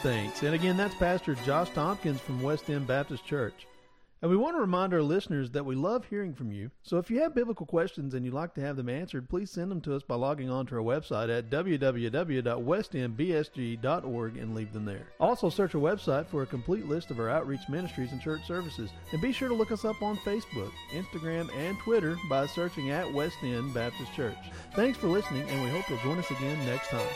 Thanks. 0.03 0.43
And 0.43 0.53
again, 0.53 0.75
that's 0.75 0.93
Pastor 0.95 1.33
Josh 1.45 1.69
Tompkins 1.69 2.19
from 2.19 2.41
West 2.41 2.69
End 2.69 2.85
Baptist 2.85 3.25
Church. 3.25 3.65
And 4.21 4.29
we 4.29 4.35
want 4.35 4.57
to 4.57 4.61
remind 4.61 4.93
our 4.93 5.01
listeners 5.01 5.51
that 5.51 5.65
we 5.65 5.75
love 5.75 6.05
hearing 6.09 6.33
from 6.33 6.51
you. 6.51 6.71
So 6.81 6.97
if 6.97 7.09
you 7.09 7.21
have 7.21 7.33
biblical 7.33 7.65
questions 7.65 8.13
and 8.13 8.25
you'd 8.25 8.33
like 8.33 8.53
to 8.55 8.61
have 8.61 8.75
them 8.75 8.89
answered, 8.89 9.29
please 9.29 9.49
send 9.49 9.71
them 9.71 9.79
to 9.79 9.95
us 9.95 10.03
by 10.03 10.15
logging 10.15 10.49
on 10.49 10.65
to 10.65 10.75
our 10.75 10.81
website 10.81 11.29
at 11.29 11.49
www.westendbsg.org 11.49 14.37
and 14.37 14.53
leave 14.53 14.73
them 14.73 14.83
there. 14.83 15.07
Also, 15.21 15.49
search 15.49 15.73
our 15.73 15.81
website 15.81 16.27
for 16.27 16.43
a 16.43 16.47
complete 16.47 16.85
list 16.85 17.09
of 17.09 17.21
our 17.21 17.29
outreach 17.29 17.69
ministries 17.69 18.11
and 18.11 18.21
church 18.21 18.45
services. 18.45 18.89
And 19.13 19.21
be 19.21 19.31
sure 19.31 19.47
to 19.47 19.55
look 19.55 19.71
us 19.71 19.85
up 19.85 20.01
on 20.01 20.17
Facebook, 20.17 20.73
Instagram, 20.91 21.49
and 21.55 21.79
Twitter 21.79 22.17
by 22.29 22.45
searching 22.45 22.91
at 22.91 23.13
West 23.13 23.37
End 23.41 23.73
Baptist 23.73 24.13
Church. 24.13 24.35
Thanks 24.73 24.97
for 24.97 25.07
listening, 25.07 25.49
and 25.49 25.63
we 25.63 25.69
hope 25.69 25.89
you'll 25.89 25.99
join 25.99 26.19
us 26.19 26.29
again 26.29 26.59
next 26.65 26.89
time. 26.89 27.07